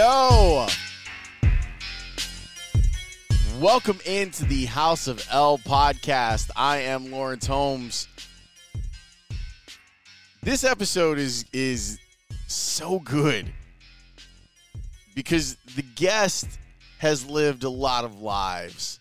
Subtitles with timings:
[0.00, 0.66] Yo!
[3.58, 6.50] Welcome into the House of L podcast.
[6.56, 8.08] I am Lawrence Holmes.
[10.42, 11.98] This episode is is
[12.46, 13.52] so good
[15.14, 16.48] because the guest
[16.96, 19.00] has lived a lot of lives.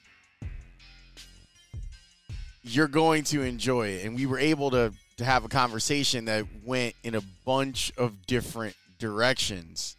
[2.62, 6.44] You're going to enjoy it and we were able to to have a conversation that
[6.66, 9.96] went in a bunch of different directions.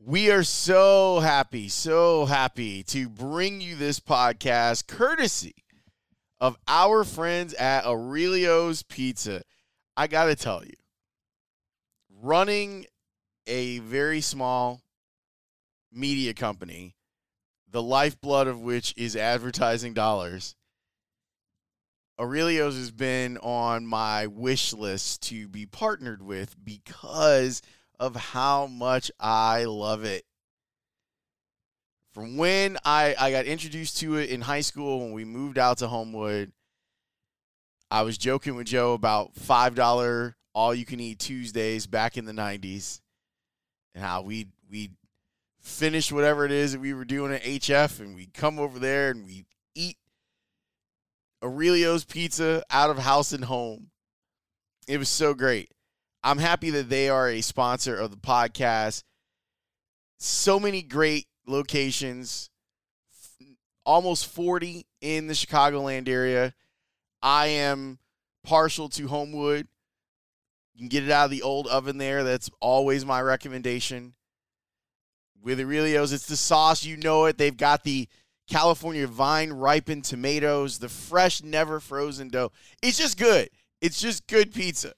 [0.00, 5.56] We are so happy, so happy to bring you this podcast courtesy
[6.40, 9.42] of our friends at Aurelio's Pizza.
[9.96, 10.74] I got to tell you,
[12.22, 12.86] running
[13.48, 14.82] a very small
[15.92, 16.94] media company,
[17.68, 20.54] the lifeblood of which is advertising dollars,
[22.20, 27.62] Aurelio's has been on my wish list to be partnered with because–
[27.98, 30.24] of how much I love it.
[32.12, 35.78] From when I, I got introduced to it in high school when we moved out
[35.78, 36.52] to Homewood,
[37.90, 42.32] I was joking with Joe about $5 all you can eat Tuesdays back in the
[42.32, 43.00] 90s
[43.94, 44.90] and how we we
[45.60, 49.10] finish whatever it is that we were doing at HF and we come over there
[49.10, 49.96] and we eat
[51.42, 53.90] Aurelio's pizza out of house and home.
[54.88, 55.70] It was so great.
[56.22, 59.02] I'm happy that they are a sponsor of the podcast.
[60.18, 62.50] So many great locations,
[63.86, 66.54] almost 40 in the Chicagoland area.
[67.22, 67.98] I am
[68.44, 69.68] partial to Homewood.
[70.74, 72.24] You can get it out of the old oven there.
[72.24, 74.14] That's always my recommendation.
[75.40, 76.84] With Aurelio's, it's the sauce.
[76.84, 77.38] You know it.
[77.38, 78.08] They've got the
[78.48, 82.52] California vine ripened tomatoes, the fresh, never frozen dough.
[82.82, 83.50] It's just good.
[83.80, 84.94] It's just good pizza.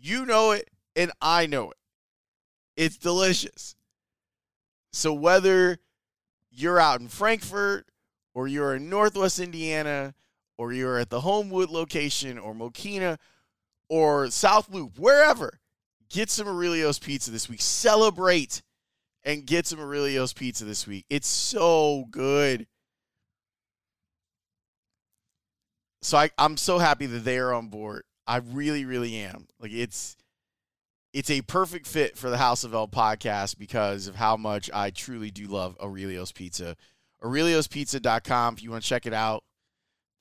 [0.00, 1.76] You know it, and I know it.
[2.76, 3.74] It's delicious.
[4.92, 5.78] So whether
[6.50, 7.86] you're out in Frankfort
[8.34, 10.14] or you're in Northwest Indiana
[10.56, 13.18] or you're at the Homewood location or Mokena
[13.88, 15.60] or South Loop, wherever,
[16.08, 17.60] get some Aurelio's pizza this week.
[17.60, 18.62] Celebrate
[19.22, 21.04] and get some Aurelio's pizza this week.
[21.10, 22.66] It's so good.
[26.02, 28.04] So I, I'm so happy that they are on board.
[28.30, 29.48] I really, really am.
[29.58, 30.16] Like it's
[31.12, 34.90] it's a perfect fit for the House of L podcast because of how much I
[34.90, 36.76] truly do love Aurelio's Pizza.
[37.24, 39.42] Aurelio'sPizza.com if you want to check it out.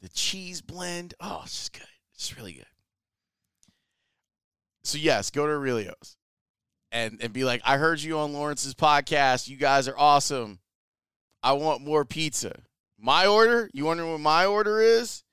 [0.02, 1.14] The cheese blend.
[1.22, 1.84] Oh, it's just good.
[2.16, 2.66] It's really good.
[4.84, 6.18] So yes, go to Aurelio's
[6.92, 9.48] and and be like, I heard you on Lawrence's podcast.
[9.48, 10.58] You guys are awesome.
[11.44, 12.54] I want more pizza.
[12.98, 13.70] My order?
[13.72, 15.24] You wondering what my order is?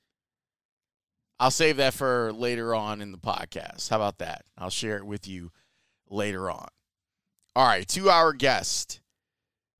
[1.39, 3.91] I'll save that for later on in the podcast.
[3.91, 4.45] How about that?
[4.57, 5.51] I'll share it with you
[6.09, 6.69] later on.
[7.55, 9.01] All right, two hour guest.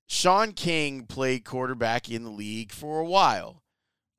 [0.07, 3.63] Shaun King played quarterback in the league for a while.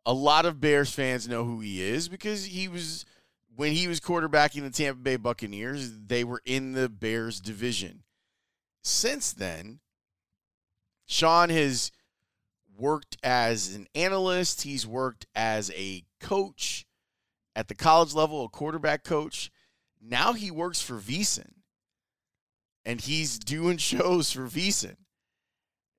[0.06, 3.06] A lot of Bears fans know who he is because he was
[3.56, 8.04] when he was quarterbacking the Tampa Bay Buccaneers, they were in the Bears division.
[8.84, 9.80] Since then,
[11.08, 11.92] Shaun has
[12.78, 16.86] worked as an analyst, he's worked as a coach,
[17.58, 19.52] at the college level, a quarterback coach.
[20.00, 21.50] Now he works for VSiN
[22.86, 24.96] and he's doing shows for VSiN.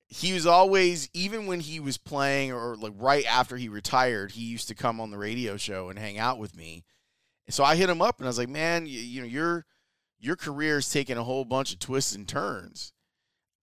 [0.07, 4.43] He was always, even when he was playing or like right after he retired, he
[4.43, 6.85] used to come on the radio show and hang out with me.
[7.47, 9.67] And so I hit him up and I was like, man, you, you know, your
[10.21, 12.93] your career is taking a whole bunch of twists and turns.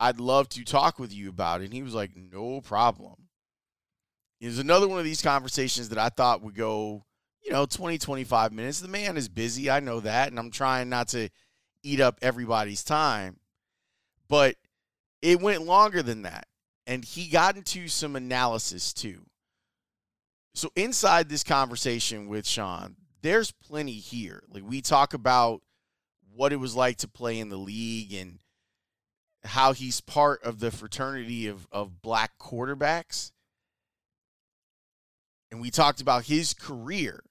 [0.02, 1.66] I'd love to talk with you about it.
[1.66, 3.30] And he was like, no problem.
[4.42, 7.06] It was another one of these conversations that I thought would go
[7.46, 8.80] you know, 20, 25 minutes.
[8.80, 9.70] The man is busy.
[9.70, 10.30] I know that.
[10.30, 11.30] And I'm trying not to
[11.84, 13.38] eat up everybody's time.
[14.28, 14.56] But
[15.22, 16.48] it went longer than that.
[16.88, 19.22] And he got into some analysis too.
[20.56, 24.44] So inside this conversation with Shaun, there's plenty here.
[24.50, 25.62] Like we talk about
[26.34, 28.40] what it was like to play in the league and
[29.44, 33.32] how he's part of the fraternity of, of black quarterbacks.
[35.52, 37.24] And we talked about his career.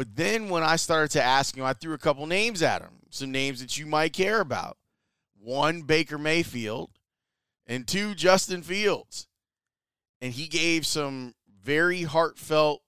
[0.00, 3.00] But then when I started to ask him, I threw a couple names at him,
[3.10, 4.78] some names that you might care about.
[5.38, 6.88] One, Baker Mayfield,
[7.66, 9.28] and two, Justin Fields.
[10.22, 12.80] And he gave some very heartfelt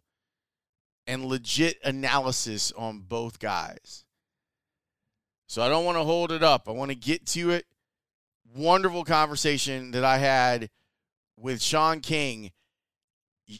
[1.06, 4.06] and legit analysis on both guys.
[5.49, 6.67] So I don't want to hold it up.
[6.67, 7.67] I want to get to it.
[8.56, 10.70] Wonderful conversation that I had
[11.38, 12.53] with Shaun King.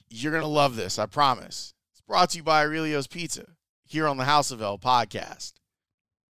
[0.08, 1.75] You're going to love this, I promise.
[2.12, 3.46] Brought to you by Aurelio's Pizza
[3.86, 5.54] here on the House of L podcast.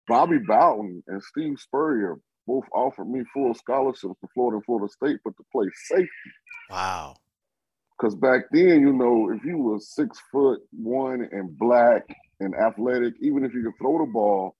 [0.06, 5.19] Bobby Bowden and Steve Spurrier both offered me full scholarships to Florida and Florida State,
[5.25, 6.08] but to play safety.
[6.70, 7.17] Wow.
[7.99, 12.02] Because back then, you know, if you were six foot one and black
[12.38, 14.55] and athletic, even if you could throw the ball,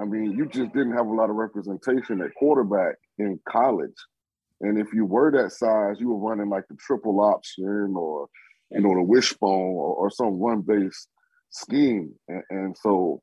[0.00, 3.90] I mean, you just didn't have a lot of representation at quarterback in college.
[4.62, 8.26] And if you were that size, you were running like the triple option or,
[8.70, 11.08] you know, the wishbone or, or some run based
[11.50, 12.14] scheme.
[12.28, 13.20] And, and, so,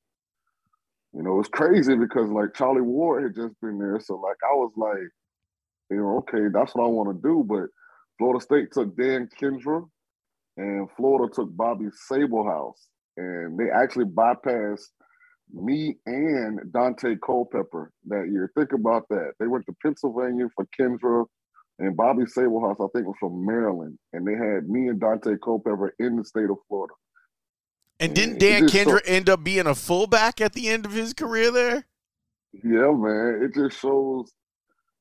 [1.13, 3.99] you know, it's crazy because like Charlie Ward had just been there.
[3.99, 5.09] So, like, I was like,
[5.89, 7.45] you know, okay, that's what I want to do.
[7.47, 7.67] But
[8.17, 9.88] Florida State took Dan Kendra
[10.57, 12.75] and Florida took Bobby Sabelhaus.
[13.15, 14.89] And they actually bypassed
[15.53, 18.51] me and Daunte Culpepper that year.
[18.55, 19.31] Think about that.
[19.39, 21.25] They went to Pennsylvania for Kendra,
[21.79, 24.00] and Bobby Sabelhaus, I think, was from Maryland.
[24.13, 26.94] And they had me and Daunte Culpepper in the state of Florida.
[28.00, 31.13] And didn't Dan Kendra so, end up being a fullback at the end of his
[31.13, 31.85] career there?
[32.53, 33.41] Yeah, man.
[33.44, 34.31] It just shows,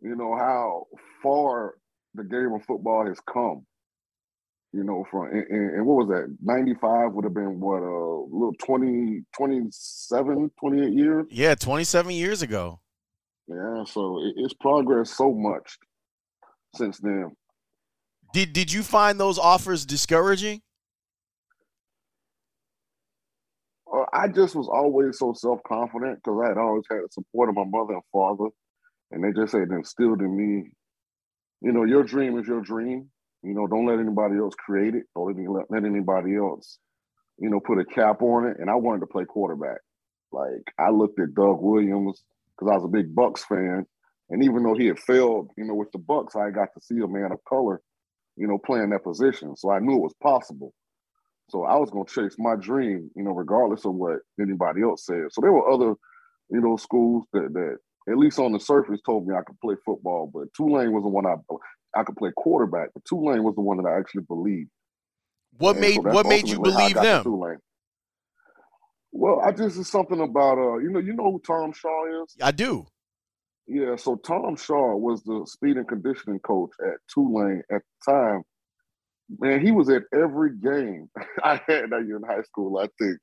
[0.00, 0.87] you know, how
[1.23, 1.75] far
[2.14, 3.67] the game of football has come
[4.73, 6.37] you know, from and, and, what was that?
[6.43, 11.26] 95 would have been what a uh, little 20, 27, 28 years.
[11.31, 12.81] Yeah, 27 years ago.
[13.49, 15.78] Yeah, so it, it's progressed so much
[16.76, 17.32] since then.
[18.32, 20.61] Did did you find those offers discouraging?
[23.93, 27.49] Uh, I just was always so self confident because I had always had the support
[27.49, 28.49] of my mother and father,
[29.11, 30.70] and they just had instilled in me,
[31.61, 33.08] you know, your dream is your dream,
[33.43, 35.05] you know, don't let anybody else create it.
[35.14, 36.78] Don't let, let anybody else,
[37.38, 38.56] you know, put a cap on it.
[38.58, 39.78] And I wanted to play quarterback.
[40.32, 42.23] Like I looked at Doug Williams
[42.58, 43.87] because I was a big Bucks fan,
[44.31, 46.99] and even though he had failed, you know, with the Bucks, I got to see
[46.99, 47.81] a man of color,
[48.37, 49.56] you know, playing that position.
[49.56, 50.73] So I knew it was possible.
[51.49, 55.06] So I was going to chase my dream, you know, regardless of what anybody else
[55.06, 55.26] said.
[55.31, 55.94] So there were other,
[56.50, 57.78] you know, schools that that
[58.08, 61.08] at least on the surface told me I could play football, but Tulane was the
[61.08, 61.37] one I
[61.99, 64.70] I could play quarterback, but Tulane was the one that I actually believed.
[65.58, 67.40] What and made so what made you believe them?
[69.12, 72.37] Well, I just is something about uh, you know, you know who Tom Shaw is.
[72.43, 72.87] I do.
[73.66, 78.42] Yeah, so Tom Shaw was the speed and conditioning coach at Tulane at the time.
[79.40, 81.10] Man, he was at every game
[81.42, 83.18] I had that year in high school, I think.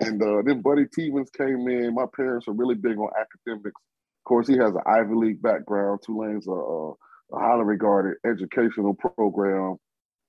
[0.00, 1.94] And uh, then Buddy Teevens came in.
[1.94, 3.80] My parents are really big on academics.
[3.80, 6.00] Of course, he has an Ivy League background.
[6.04, 6.92] Tulane's a, a
[7.32, 9.76] a highly regarded educational program,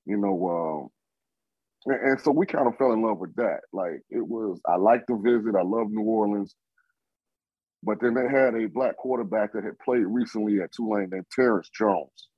[0.05, 0.89] you know.
[1.87, 3.61] Um, and, and so we kind of fell in love with that.
[3.71, 5.55] Like it was, I liked the visit.
[5.55, 6.55] I love New Orleans.
[7.83, 11.69] But then they had a black quarterback that had played recently at Tulane named Terrence
[11.69, 12.29] Jones.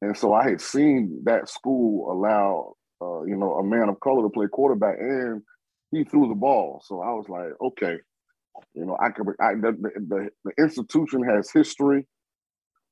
[0.00, 4.22] And so I had seen that school allow, uh, you know, a man of color
[4.22, 5.42] to play quarterback, and
[5.90, 6.82] he threw the ball.
[6.84, 7.98] So I was like, okay,
[8.74, 9.26] you know, I could.
[9.40, 9.76] I, the,
[10.08, 12.06] the, the institution has history.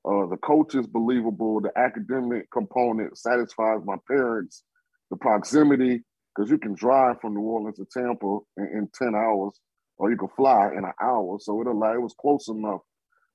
[0.04, 1.60] Uh, the coach is believable.
[1.60, 4.62] The academic component satisfies my parents.
[5.10, 6.02] The proximity,
[6.34, 9.58] because you can drive from New Orleans to Tampa in, in, 10 hours,
[9.98, 11.38] or you could fly in an hour.
[11.40, 12.80] So it, allowed, it was close enough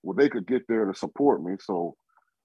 [0.01, 1.56] where they could get there to support me.
[1.60, 1.96] So,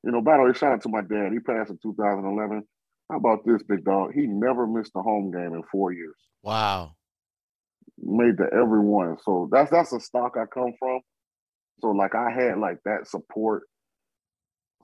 [0.02, 1.32] you know, by the way, shout out to my dad.
[1.32, 2.62] He passed in 2011.
[3.10, 4.12] How about this, big dog?
[4.14, 6.16] He never missed a home game in four years.
[6.42, 6.92] Wow.
[7.98, 9.16] Made to every one.
[9.24, 11.00] So that's that's a stock I come from.
[11.80, 13.64] So like I had like that support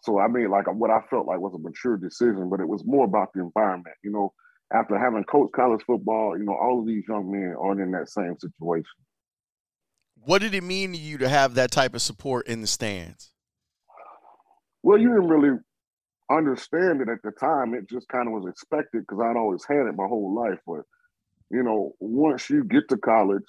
[0.02, 2.84] so I mean, like what I felt like was a mature decision, but it was
[2.84, 3.96] more about the environment.
[4.02, 4.32] You know,
[4.74, 8.08] after having coached college football, you know, all of these young men aren't in that
[8.08, 8.84] same situation.
[10.24, 13.32] What did it mean to you to have that type of support in the stands?
[14.82, 15.58] Well, you didn't really
[16.30, 17.74] understand it at the time.
[17.74, 20.58] It just kind of was expected because I'd always had it my whole life.
[20.66, 20.82] But
[21.50, 23.42] you know, once you get to college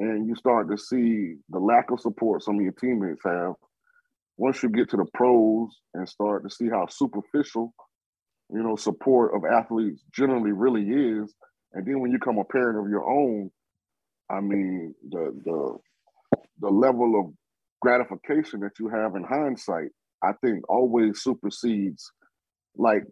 [0.00, 3.54] and you start to see the lack of support some of your teammates have,
[4.36, 7.72] once you get to the pros and start to see how superficial,
[8.50, 11.32] you know, support of athletes generally really is,
[11.74, 13.50] and then when you become a parent of your own,
[14.28, 15.78] I mean, the the
[16.60, 17.32] the level of
[17.80, 19.90] gratification that you have in hindsight,
[20.22, 22.10] I think always supersedes
[22.76, 23.02] like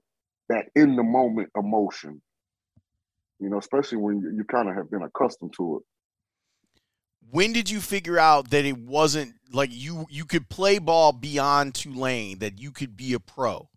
[0.49, 2.23] that in the moment emotion.
[3.41, 5.83] You know, especially when you, you kind of have been accustomed to it.
[7.33, 11.75] When did you figure out that it wasn't like you you could play ball beyond
[11.75, 13.69] Tulane, that you could be a pro?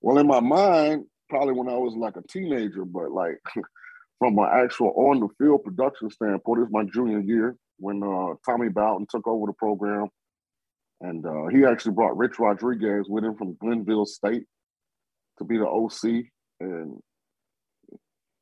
[0.00, 3.40] Well, in my mind, probably when I was like a teenager, but like
[4.18, 8.68] from an actual on the field production standpoint, it's my junior year when uh, Tommy
[8.68, 10.08] Bowden took over the program.
[11.00, 14.44] And uh, he actually brought Rich Rodriguez with him from Glenville State
[15.38, 16.26] to be the OC.
[16.60, 16.98] And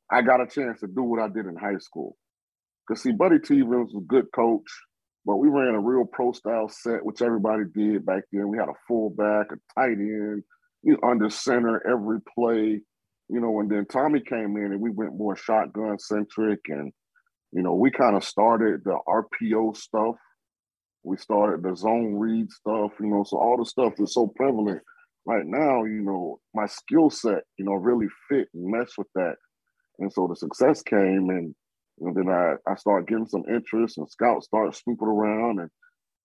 [0.09, 2.15] I got a chance to do what I did in high school.
[2.87, 4.69] Because, see, Buddy Teevens was a good coach,
[5.25, 8.49] but we ran a real pro style set, which everybody did back then.
[8.49, 10.43] We had a fullback, a tight end,
[10.83, 12.81] you know, under center every play,
[13.29, 13.59] you know.
[13.59, 16.59] And then Tommy came in and we went more shotgun centric.
[16.67, 16.91] And,
[17.53, 20.15] you know, we kind of started the RPO stuff.
[21.03, 23.23] We started the zone read stuff, you know.
[23.27, 24.81] So all the stuff is so prevalent
[25.25, 29.35] right now, you know, my skill set, you know, really fit and mesh with that.
[29.99, 31.53] And so the success came and,
[31.99, 35.69] and then I, I started getting some interest and scouts started snooping around and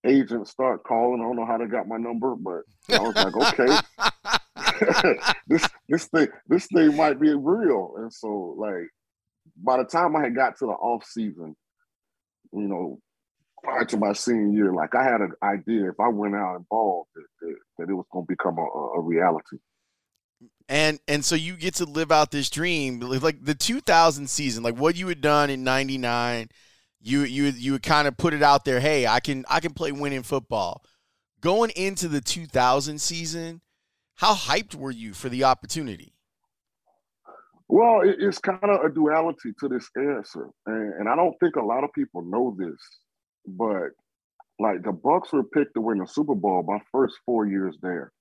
[0.06, 1.20] agents start calling.
[1.20, 3.76] I don't know how they got my number, but I was like, okay,
[5.48, 7.94] this this thing this thing might be real.
[7.98, 8.88] And so like
[9.62, 11.56] by the time I had got to the off season,
[12.52, 13.00] you know,
[13.62, 16.68] prior to my senior year, like I had an idea if I went out and
[16.68, 19.58] balled that, that, that it was going to become a, a reality.
[20.68, 24.76] And and so you get to live out this dream, like the 2000 season, like
[24.76, 26.48] what you had done in '99.
[27.00, 28.78] You you you would kind of put it out there.
[28.78, 30.84] Hey, I can I can play winning football.
[31.40, 33.62] Going into the 2000 season,
[34.16, 36.17] how hyped were you for the opportunity?
[37.68, 41.64] Well, it's kind of a duality to this answer, and, and I don't think a
[41.64, 42.80] lot of people know this
[43.48, 43.90] but
[44.58, 48.12] like the Bucks were picked to win the Super Bowl my first four years there.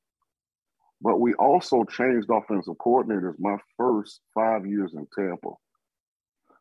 [1.02, 5.52] But we also changed offensive coordinators my first five years in Tampa.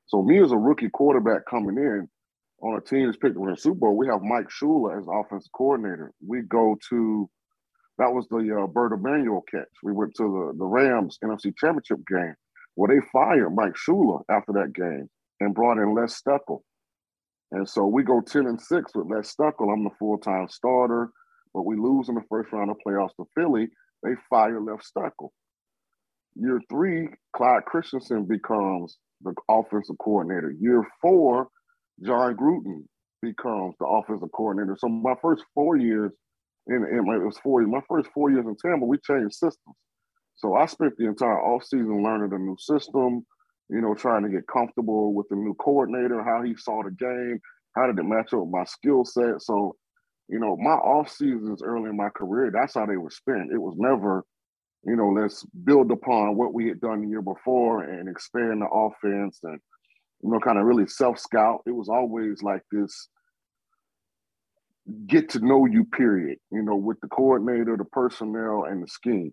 [0.07, 2.09] So me as a rookie quarterback coming in
[2.63, 5.07] on a team that's picked to win a Super Bowl, we have Mike Shula as
[5.11, 6.13] offensive coordinator.
[6.27, 7.31] We go to
[7.99, 9.65] that was the uh, Bert Emanuel catch.
[9.83, 12.35] We went to the, the Rams NFC Championship game
[12.77, 15.09] where they fired Mike Shula after that game
[15.41, 16.61] and brought in Les Steckel.
[17.53, 19.73] And so we go 10 and 6 with Les Steckel.
[19.73, 21.11] I'm the full-time starter,
[21.55, 23.69] but we lose in the first round of playoffs to Philly.
[24.03, 25.31] They fire Les Steckel.
[26.35, 30.53] Year three, Clyde Christensen becomes the offensive coordinator.
[30.61, 31.49] Year four,
[32.05, 32.85] Jon Gruden
[33.23, 34.77] becomes the offensive coordinator.
[34.79, 36.13] So my first four years
[36.67, 39.35] in, in my, it was four years, my first four years in Tampa, we changed
[39.35, 39.77] systems.
[40.37, 43.27] So I spent the entire offseason learning the new system,
[43.69, 47.41] you know, trying to get comfortable with the new coordinator, how he saw the game,
[47.75, 49.41] how did it match up with my skill set.
[49.41, 49.77] So,
[50.29, 53.51] you know, my off seasons early in my career, that's how they were spent.
[53.53, 54.25] It was never,
[54.85, 58.67] you know, let's build upon what we had done the year before and expand the
[58.67, 59.59] offense and,
[60.23, 61.63] you know, kind of really self scout.
[61.67, 63.09] It was always like this
[65.07, 69.33] get to know you period, you know, with the coordinator, the personnel, and the scheme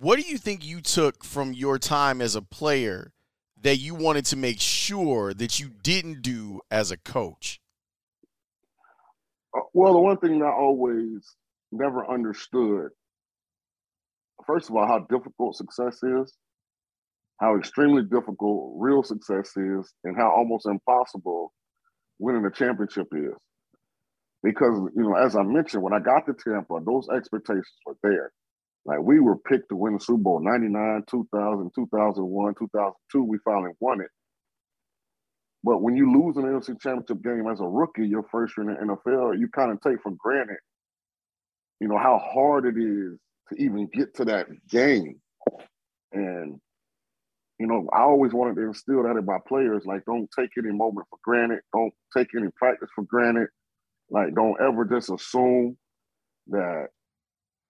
[0.00, 3.12] what do you think you took from your time as a player
[3.60, 7.60] that you wanted to make sure that you didn't do as a coach?
[9.54, 11.36] Uh, well, the one thing I always
[11.70, 12.88] never understood,
[14.46, 16.32] first of all, how difficult success is,
[17.38, 21.52] how extremely difficult real success is, and how almost impossible
[22.18, 23.34] winning a championship is.
[24.42, 28.32] Because, you know, as I mentioned, when I got to Tampa, those expectations were there.
[28.90, 33.22] Like we were picked to win the Super Bowl 99, 2000, 2001, 2002.
[33.22, 34.08] We finally won it.
[35.62, 38.88] But when you lose an NFC championship game as a rookie, your first year in
[38.88, 40.56] the NFL, you kind of take for granted,
[41.78, 43.16] you know, how hard it is
[43.50, 45.20] to even get to that game.
[46.12, 46.58] And,
[47.60, 49.86] you know, I always wanted to instill that in my players.
[49.86, 51.60] Like, don't take any moment for granted.
[51.72, 53.50] Don't take any practice for granted.
[54.08, 55.76] Like, don't ever just assume
[56.48, 56.88] that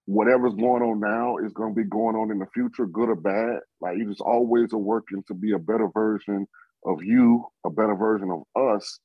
[0.05, 3.15] whatever's going on now is going to be going on in the future, good or
[3.15, 3.59] bad.
[3.79, 6.47] Like you just always are working to be a better version
[6.85, 8.43] of you, a better version of
[8.75, 8.99] us,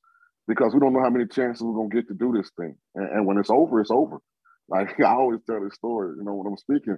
[0.47, 2.75] because we don't know how many chances we're going to get to do this thing.
[2.95, 4.17] And, and when it's over, it's over.
[4.69, 6.97] Like I always tell this story, you know, when I'm speaking,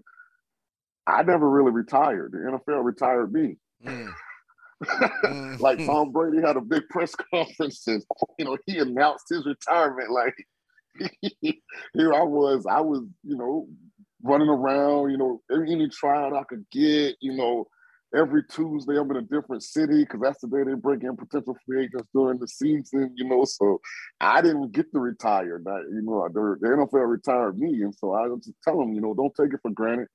[1.05, 2.31] I never really retired.
[2.31, 3.57] The NFL retired me.
[3.85, 4.11] Mm.
[5.59, 5.85] like mm.
[5.85, 8.03] Tom Brady had a big press conference and
[8.39, 10.33] you know he announced his retirement like
[11.93, 13.67] here I was, I was, you know,
[14.23, 17.67] running around, you know, any tryout I could get, you know,
[18.15, 21.55] every Tuesday I'm in a different city because that's the day they bring in potential
[21.65, 23.45] free agents during the season, you know.
[23.45, 23.79] So
[24.19, 25.61] I didn't get to retire.
[25.63, 29.01] That you know, the, the NFL retired me, and so I just tell them, you
[29.01, 30.07] know, don't take it for granted.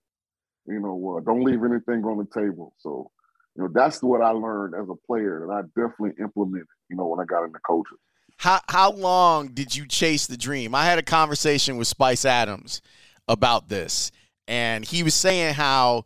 [0.67, 2.75] You know, uh, don't leave anything on the table.
[2.79, 3.11] So,
[3.55, 6.67] you know, that's what I learned as a player and I definitely implemented.
[6.89, 7.99] You know, when I got into coaching.
[8.39, 10.75] How how long did you chase the dream?
[10.75, 12.83] I had a conversation with Spice Adams
[13.29, 14.11] about this,
[14.47, 16.05] and he was saying how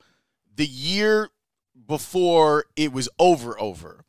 [0.55, 1.31] the year
[1.87, 4.05] before it was over over.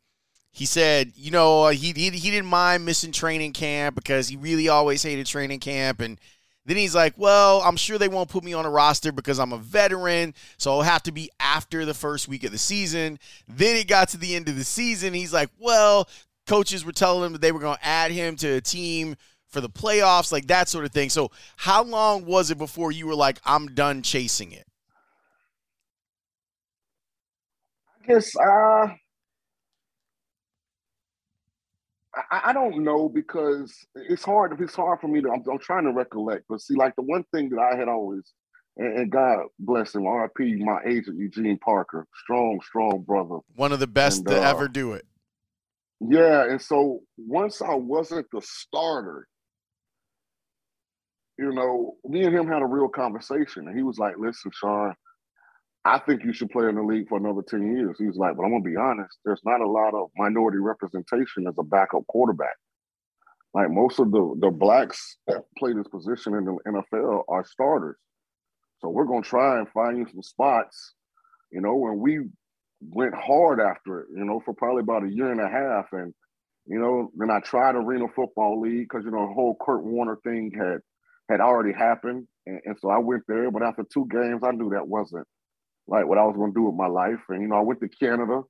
[0.52, 4.36] He said, you know, uh, he, he he didn't mind missing training camp because he
[4.36, 6.18] really always hated training camp and
[6.66, 9.52] then he's like, well, I'm sure they won't put me on a roster because I'm
[9.52, 13.18] a veteran, so I'll have to be after the first week of the season.
[13.48, 15.14] Then it got to the end of the season.
[15.14, 16.08] He's like, well,
[16.46, 19.16] coaches were telling him that they were going to add him to a team
[19.50, 21.10] for the playoffs, like that sort of thing.
[21.10, 24.66] So, how long was it before you were like, I'm done chasing it?
[28.02, 28.88] I guess uh,
[32.14, 34.58] I, I don't know because it's hard.
[34.60, 35.30] It's hard for me to.
[35.30, 38.32] I'm, I'm, trying to recollect, but see, like the one thing that I had always,
[38.76, 40.56] and, and God bless him, R.I.P.
[40.64, 44.68] My agent Eugene Parker, strong, strong brother, one of the best and, to uh, ever
[44.68, 45.06] do it.
[46.00, 49.28] Yeah, and so once I wasn't the starter,
[51.40, 54.94] you know, me and him had a real conversation, and he was like, "Listen, Shaun."
[55.86, 57.96] I think you should play in the league for another 10 years.
[57.98, 61.46] He was like, but I'm gonna be honest, there's not a lot of minority representation
[61.46, 62.56] as a backup quarterback.
[63.54, 67.96] Like most of the the blacks that play this position in the NFL are starters.
[68.80, 70.94] So we're gonna try and find you some spots,
[71.50, 72.28] you know, and we
[72.80, 75.86] went hard after it, you know, for probably about a year and a half.
[75.92, 76.14] And,
[76.66, 80.16] you know, then I tried Arena Football League because, you know, the whole Kurt Warner
[80.24, 80.80] thing had
[81.30, 82.26] had already happened.
[82.46, 85.26] And, and so I went there, but after two games, I knew that wasn't
[85.86, 87.20] like what I was going to do with my life.
[87.28, 88.42] And, you know, I went to Canada.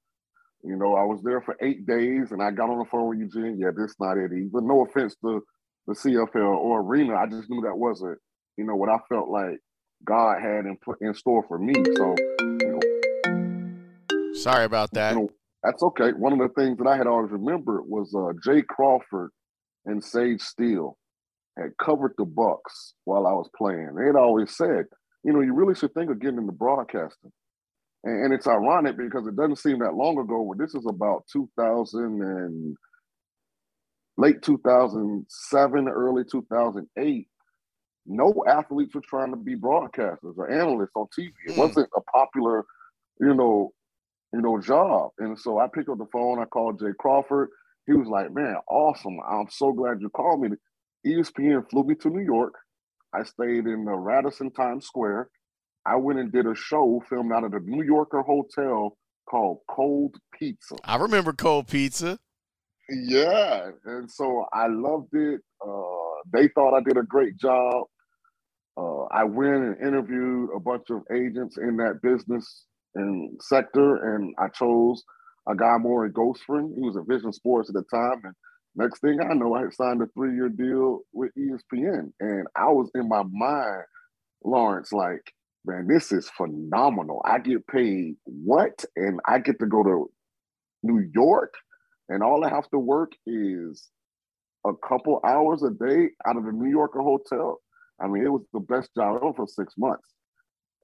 [0.63, 3.19] You know, I was there for eight days and I got on the phone with
[3.19, 3.59] Eugene.
[3.59, 4.61] Yeah, this not it either.
[4.61, 5.43] No offense to
[5.87, 7.15] the CFL or arena.
[7.17, 8.19] I just knew that wasn't,
[8.57, 9.59] you know, what I felt like
[10.05, 11.73] God had in, in store for me.
[11.97, 14.35] So, you know.
[14.35, 15.15] Sorry about that.
[15.15, 15.31] You know,
[15.63, 16.11] that's okay.
[16.13, 19.31] One of the things that I had always remembered was uh, Jay Crawford
[19.87, 20.99] and Sage Steele
[21.61, 23.95] had covered the Bucks while I was playing.
[23.95, 24.87] They'd always said,
[25.25, 27.33] you know, you really should think of getting into broadcasting.
[28.05, 31.25] And, and it's ironic because it doesn't seem that long ago, when this is about
[31.33, 32.77] 2000 and
[34.17, 37.29] late 2007, early 2008,
[38.07, 41.33] no athletes were trying to be broadcasters or analysts on TV.
[41.47, 41.61] It hmm.
[41.61, 42.65] wasn't a popular,
[43.21, 43.73] you know,
[44.33, 45.11] you know, job.
[45.19, 46.39] And so I picked up the phone.
[46.39, 47.51] I called Jay Crawford.
[47.87, 49.19] He was like, "Man, awesome!
[49.29, 50.51] I'm so glad you called me."
[51.07, 52.55] ESPN flew me to New York.
[53.15, 55.31] I stayed in the Radisson Times Square.
[55.87, 58.97] I went and did a show filmed out of the New Yorker Hotel
[59.29, 60.77] called Cold Pizza.
[60.85, 62.19] I remember Cold Pizza.
[62.89, 65.41] Yeah, and so I loved it.
[65.65, 67.85] Uh, they thought I did a great job.
[68.77, 74.35] Uh, I went and interviewed a bunch of agents in that business and sector, and
[74.39, 75.03] I chose
[75.49, 76.75] a guy Maury Gostfrand.
[76.75, 78.35] He was at Vision Sports at the time, and
[78.77, 82.13] Next thing I know, I had signed a three year deal with ESPN.
[82.21, 83.85] And I was in my mind,
[84.45, 85.33] Lawrence, like,
[85.65, 87.23] man, this is phenomenal.
[87.25, 88.85] I get paid what?
[88.97, 90.11] And I get to go to
[90.83, 91.53] New York,
[92.09, 93.89] and all I have to work is
[94.67, 97.61] a couple hours a day out of the New Yorker hotel.
[98.01, 100.09] I mean, it was the best job ever for six months.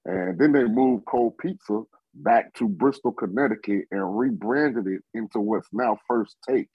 [0.05, 1.81] And then they moved Cold Pizza
[2.13, 6.69] back to Bristol, Connecticut, and rebranded it into what's now First Take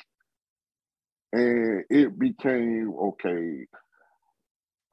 [1.33, 3.67] and it became okay.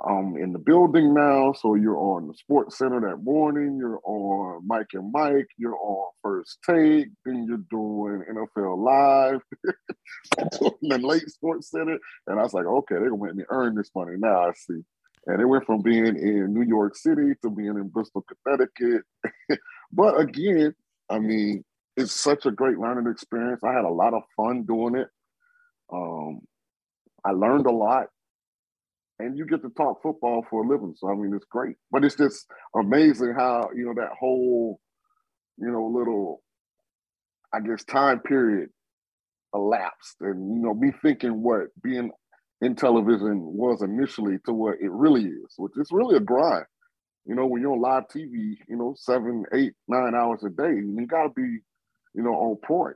[0.02, 3.76] I'm in the building now, so you're on the Sports Center that morning.
[3.78, 5.50] You're on Mike and Mike.
[5.58, 7.10] You're on First Take.
[7.26, 9.42] Then you're doing NFL Live,
[10.82, 11.98] the late Sports Center,
[12.28, 14.48] and I was like, okay, they're gonna let me earn this money now.
[14.48, 14.82] I see.
[15.26, 19.02] And it went from being in New York City to being in Bristol, Connecticut.
[19.92, 20.74] but again,
[21.10, 21.66] I mean,
[21.98, 23.62] it's such a great learning experience.
[23.64, 25.10] I had a lot of fun doing it.
[25.92, 26.42] Um,
[27.26, 28.08] I learned a lot,
[29.20, 30.96] and you get to talk football for a living.
[30.98, 31.76] So I mean, it's great.
[31.92, 34.80] But it's just amazing how you know that whole,
[35.58, 36.42] you know, little,
[37.54, 38.70] I guess, time period
[39.54, 42.12] elapsed, and you know, me thinking what being
[42.62, 46.66] in television was initially to what it really is, which is really a grind.
[47.26, 50.76] You know, when you're on live TV, you know, seven, eight, nine hours a day,
[50.76, 51.60] you got to be,
[52.14, 52.96] you know, on point.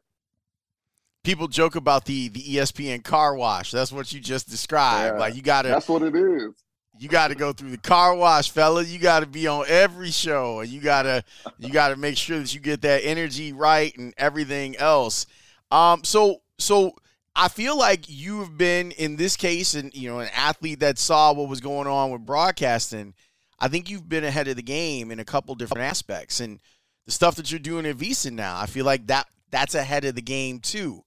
[1.24, 3.72] People joke about the the ESPN car wash.
[3.72, 5.16] That's what you just described.
[5.16, 5.70] Yeah, like you got to.
[5.70, 6.52] That's what it is.
[7.00, 8.84] You got to go through the car wash, fella.
[8.84, 11.24] You got to be on every show, and you gotta
[11.58, 15.26] you got to make sure that you get that energy right and everything else.
[15.72, 16.96] Um, so so
[17.36, 21.34] I feel like you've been in this case, and you know, an athlete that saw
[21.34, 23.16] what was going on with broadcasting.
[23.60, 26.60] I think you've been ahead of the game in a couple different aspects, and
[27.06, 30.16] the stuff that you're doing at VSiN now, I feel like that that's ahead of
[30.16, 31.04] the game too.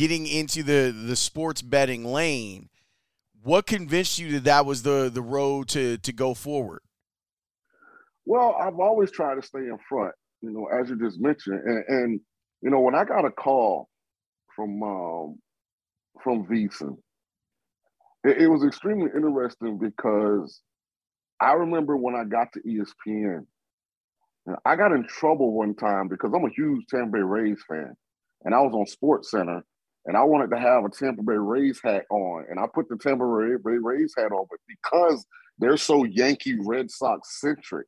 [0.00, 2.70] Getting into the the sports betting lane,
[3.42, 6.80] what convinced you that that was the the road to to go forward?
[8.24, 11.84] Well, I've always tried to stay in front, you know, as you just mentioned, and,
[11.86, 12.20] and
[12.62, 13.90] you know, when I got a call
[14.56, 15.38] from um,
[16.24, 16.96] from VSiN,
[18.24, 20.62] it, it was extremely interesting because
[21.42, 23.44] I remember when I got to ESPN,
[24.64, 27.94] I got in trouble one time because I'm a huge Tampa Bay Rays fan,
[28.44, 29.62] and I was on Sports Center,
[30.06, 32.96] and I wanted to have a Tampa Bay Rays hat on, and I put the
[32.96, 35.24] Tampa Bay Rays hat on, but because
[35.58, 37.86] they're so Yankee Red Sox centric,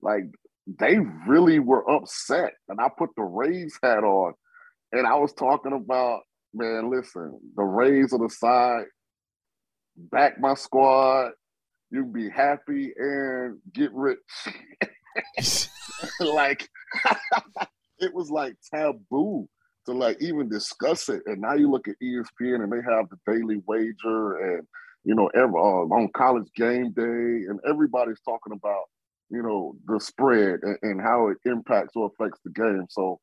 [0.00, 0.24] like
[0.66, 4.34] they really were upset, and I put the Rays hat on,
[4.92, 6.22] and I was talking about,
[6.54, 8.86] man, listen, the Rays are the side,
[9.96, 11.32] back my squad,
[11.90, 14.18] you be happy and get rich.
[16.20, 16.68] like
[17.98, 19.48] it was like taboo
[19.86, 21.22] to like even discuss it.
[21.26, 24.66] And now you look at ESPN and they have the daily wager and
[25.04, 28.84] you know ever uh, on college game day and everybody's talking about
[29.30, 32.86] you know the spread and, and how it impacts or affects the game.
[32.90, 33.20] So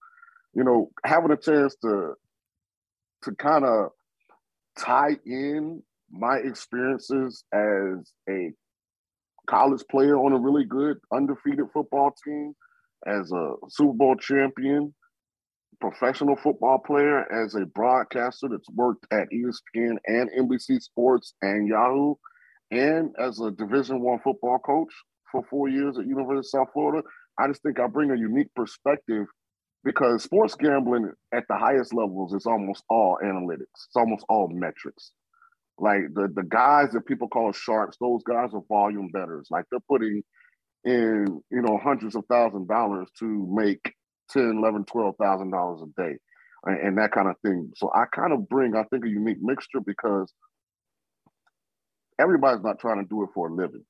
[0.54, 2.13] you know having a chance to
[3.24, 3.91] to kind of
[4.78, 8.52] tie in my experiences as a
[9.47, 12.54] college player on a really good undefeated football team,
[13.06, 14.93] as a Super Bowl champion,
[15.82, 22.15] professional football player, as a broadcaster that's worked at ESPN and NBC Sports and Yahoo,
[22.72, 24.94] and as a Division One football coach
[25.32, 27.06] for four years at University of South Florida.
[27.39, 29.26] I just think I bring a unique perspective
[29.84, 33.62] because sports gambling at the highest levels is almost all analytics.
[33.62, 35.12] It's almost all metrics.
[35.80, 39.48] Like the the guys that people call sharps, those guys are volume betters.
[39.50, 40.22] Like they're putting
[40.84, 43.94] in, you know, hundreds of thousand dollars to make
[44.32, 46.17] 10, 11, 12,000 dollars a day
[46.65, 47.72] and, and that kind of thing.
[47.76, 50.34] So I kind of bring, I think, a unique mixture because
[52.20, 53.86] everybody's not trying to do it for a living.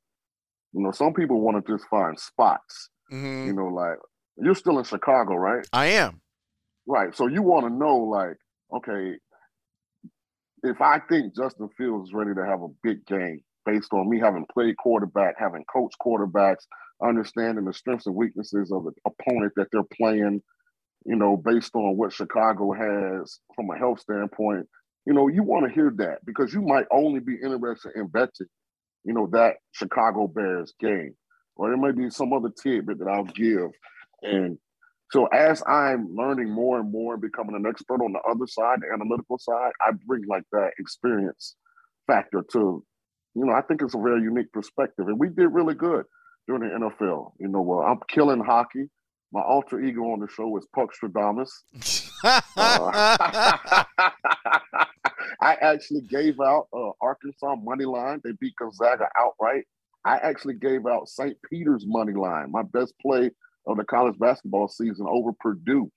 [0.73, 2.89] You know, some people want to just find spots.
[3.12, 3.47] Mm-hmm.
[3.47, 3.97] You know, like
[4.38, 5.67] you're still in Chicago, right?
[5.73, 6.21] I am.
[6.88, 7.15] Right.
[7.15, 8.38] So you want to know, like,
[8.73, 9.17] okay,
[10.63, 14.19] if I think Justin Fields is ready to have a big game based on me
[14.19, 16.65] having played quarterback, having coached quarterbacks,
[17.04, 20.42] understanding the strengths and weaknesses of the opponent that they're playing,
[21.06, 24.68] you know, based on what Chicago has from a health standpoint,
[25.06, 28.48] you know, you want to hear that because you might only be interested in betting,
[29.04, 31.16] you know, that Chicago Bears game.
[31.56, 33.72] Or there may be some other tidbit that I'll give.
[34.22, 34.58] And
[35.12, 38.80] so as I'm learning more and more and becoming an expert on the other side,
[38.82, 41.56] the analytical side, I bring like that experience
[42.08, 42.84] factor to,
[43.36, 45.08] you know, I think it's a very unique perspective.
[45.08, 46.06] And we did really good
[46.47, 47.34] during the NFL.
[47.39, 48.89] You know, uh, I'm killing hockey.
[49.34, 51.49] My alter ego on the show is Puck Stradamus.
[52.23, 53.86] uh,
[55.41, 58.19] I actually gave out uh, Arkansas money line.
[58.23, 59.63] They beat Gonzaga outright.
[60.04, 61.38] I actually gave out St.
[61.49, 62.51] Peter's money line.
[62.51, 63.32] My best play
[63.67, 65.89] of the college basketball season over Purdue.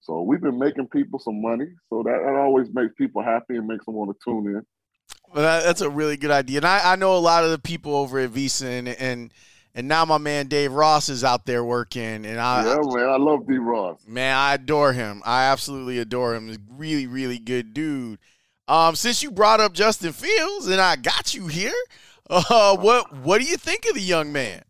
[0.00, 1.66] So we've been making people some money.
[1.90, 4.62] So that, that always makes people happy and makes them want to tune in.
[5.34, 6.58] Well, that's a really good idea.
[6.58, 9.32] And I, I know a lot of the people over at VSiN, and
[9.74, 13.16] and now my man Dave Ross is out there working, and I yeah man, I
[13.16, 14.00] love D Ross.
[14.06, 15.22] Man, I adore him.
[15.24, 16.48] I absolutely adore him.
[16.48, 18.18] He's a really, really good dude.
[18.68, 21.74] Um, since you brought up Justin Fields and I got you here,
[22.30, 24.62] uh, what what do you think of the young man?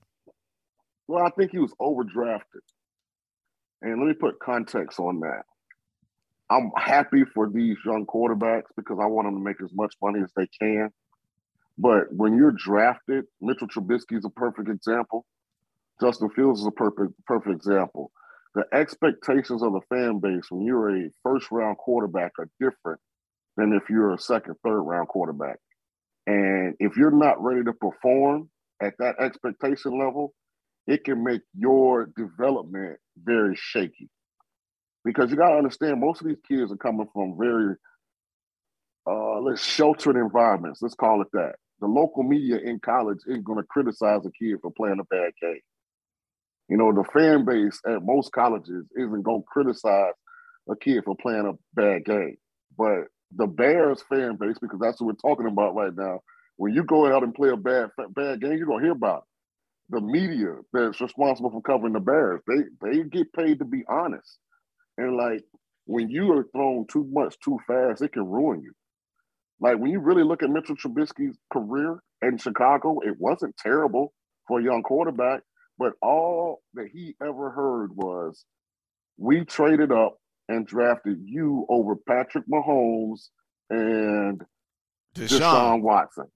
[1.07, 2.63] Well, I think he was overdrafted.
[3.83, 5.43] And let me put context on that.
[6.51, 10.21] I'm happy for these young quarterbacks because I want them to make as much money
[10.21, 10.91] as they can.
[11.81, 15.25] But when you're drafted, Mitchell Trubisky is a perfect example.
[15.99, 18.13] Justin Fields is a perfect perfect example.
[18.55, 23.01] The expectations of the fan base when you're a first round quarterback are different
[23.57, 25.57] than if you're a second, third round quarterback.
[26.27, 28.51] And if you're not ready to perform
[28.83, 30.35] at that expectation level,
[30.87, 34.11] it can make your development very shaky.
[35.03, 37.75] Because you gotta understand, most of these kids are coming from very
[39.07, 40.83] uh, let's sheltered environments.
[40.83, 41.55] Let's call it that.
[41.81, 45.33] The local media in college isn't going to criticize a kid for playing a bad
[45.41, 45.61] game.
[46.69, 50.13] You know, the fan base at most colleges isn't going to criticize
[50.71, 52.37] a kid for playing a bad game.
[52.77, 56.21] But the Bears fan base, because that's what we're talking about right now,
[56.57, 59.95] when you go out and play a bad bad game, you're gonna hear about it.
[59.97, 64.39] The media that's responsible for covering the Bears, they they get paid to be honest.
[64.99, 65.43] And like
[65.87, 68.73] when you are thrown too much too fast, it can ruin you.
[69.61, 74.13] Like when you really look at Mitchell Trubisky's career in Chicago, it wasn't terrible
[74.49, 75.43] for a young quarterback,
[75.79, 78.45] but all that he ever heard was,
[79.19, 80.19] "We traded up
[80.49, 83.29] and drafted you over Patrick Mahomes
[83.69, 84.45] and
[85.15, 86.27] Deshaun, Deshaun Watson."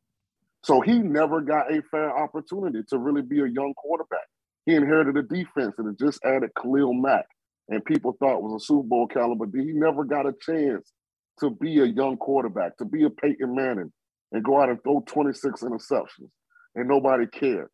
[0.62, 4.26] So he never got a fair opportunity to really be a young quarterback.
[4.66, 7.26] He inherited a defense and it just added Khalil Mack,
[7.68, 9.46] and people thought was a Super Bowl caliber.
[9.46, 10.92] But he never got a chance
[11.40, 13.92] to be a young quarterback, to be a Peyton Manning
[14.32, 16.30] and go out and throw 26 interceptions
[16.74, 17.68] and nobody cared.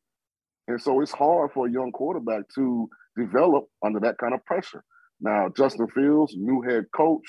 [0.68, 4.82] And so it's hard for a young quarterback to develop under that kind of pressure.
[5.20, 7.26] Now, Justin Fields, new head coach,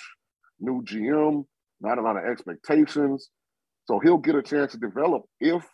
[0.59, 1.45] new GM,
[1.81, 3.29] not a lot of expectations.
[3.85, 5.65] So he'll get a chance to develop if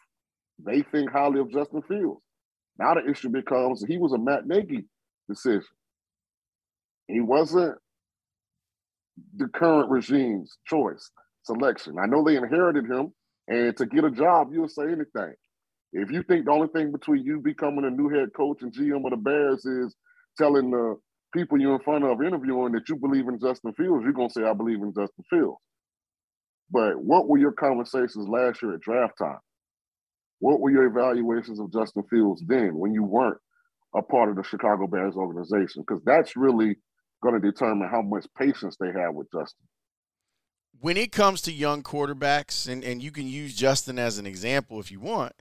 [0.63, 2.21] they think highly of Justin Fields.
[2.79, 4.85] Now the issue becomes he was a Matt Nagy
[5.27, 5.63] decision.
[7.07, 7.77] He wasn't
[9.37, 11.11] the current regime's choice
[11.43, 11.97] selection.
[12.01, 13.13] I know they inherited him,
[13.47, 15.33] and to get a job, you'll say anything.
[15.93, 19.05] If you think the only thing between you becoming a new head coach and GM
[19.05, 19.95] of the Bears is
[20.37, 20.97] telling the
[21.33, 24.43] people you're in front of interviewing that you believe in Justin Fields, you're gonna say
[24.43, 25.59] I believe in Justin Fields.
[26.69, 29.39] But what were your conversations last year at draft time?
[30.39, 33.39] What were your evaluations of Justin Fields then when you weren't
[33.95, 35.83] a part of the Chicago Bears organization?
[35.87, 36.77] Because that's really
[37.27, 39.65] going to determine how much patience they have with Justin.
[40.79, 44.79] When it comes to young quarterbacks, and, and you can use Justin as an example
[44.79, 45.33] if you want,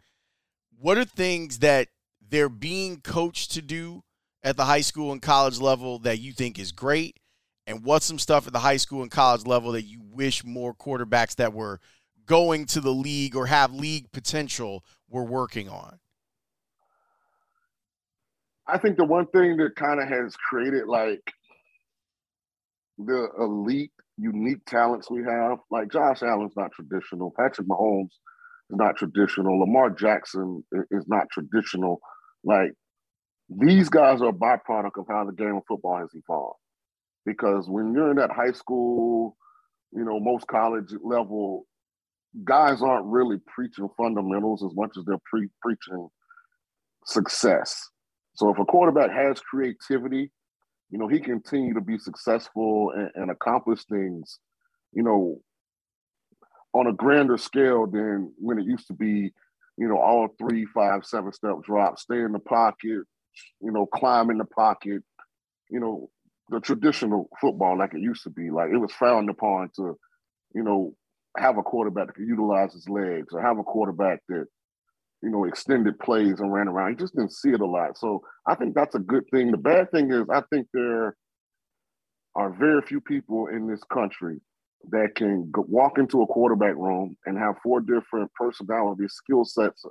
[0.79, 1.88] what are things that
[2.27, 4.03] they're being coached to do
[4.42, 7.18] at the high school and college level that you think is great?
[7.66, 10.75] And what's some stuff at the high school and college level that you wish more
[10.75, 11.81] quarterbacks that were
[12.25, 15.99] going to the league or have league potential were working on?
[18.68, 21.33] I think the one thing that kind of has created like
[22.98, 25.59] the elite, unique talents we have.
[25.70, 27.32] Like Josh Allen's not traditional.
[27.38, 28.11] Patrick Mahomes
[28.70, 29.61] is not traditional.
[29.61, 32.00] Lamar Jackson is not traditional.
[32.44, 32.72] Like
[33.48, 36.59] these guys are a byproduct of how the game of football has evolved.
[37.24, 39.37] Because when you're in that high school,
[39.92, 41.66] you know, most college level,
[42.44, 46.09] guys aren't really preaching fundamentals as much as they're pre- preaching
[47.04, 47.88] success.
[48.35, 50.30] So if a quarterback has creativity
[50.90, 54.38] you know, he continued to be successful and, and accomplish things,
[54.92, 55.38] you know,
[56.72, 59.33] on a grander scale than when it used to be,
[59.79, 63.03] you know, all three, five, seven step drops, stay in the pocket,
[63.61, 65.03] you know, climb in the pocket,
[65.70, 66.09] you know,
[66.49, 68.51] the traditional football like it used to be.
[68.51, 69.99] Like it was frowned upon to,
[70.55, 70.94] you know,
[71.37, 74.46] have a quarterback that could utilize his legs or have a quarterback that
[75.22, 76.90] you know, extended plays and ran around.
[76.90, 77.98] He just didn't see it a lot.
[77.98, 79.50] So I think that's a good thing.
[79.50, 81.16] The bad thing is I think there
[82.35, 84.40] are very few people in this country
[84.90, 89.85] that can walk into a quarterback room and have four different personalities, skill sets,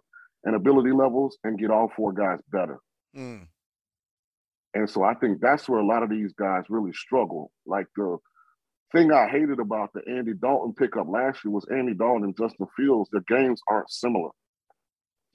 [0.43, 2.79] and ability levels and get all four guys better.
[3.15, 3.47] Mm.
[4.75, 7.51] And so I think that's where a lot of these guys really struggle.
[7.65, 8.17] Like the
[8.91, 12.67] thing I hated about the Andy Dalton pickup last year was Andy Dalton and Justin
[12.77, 14.29] Fields, their games aren't similar.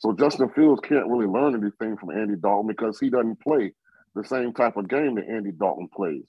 [0.01, 3.73] So Justin Fields can't really learn anything from Andy Dalton because he doesn't play
[4.15, 6.27] the same type of game that Andy Dalton plays.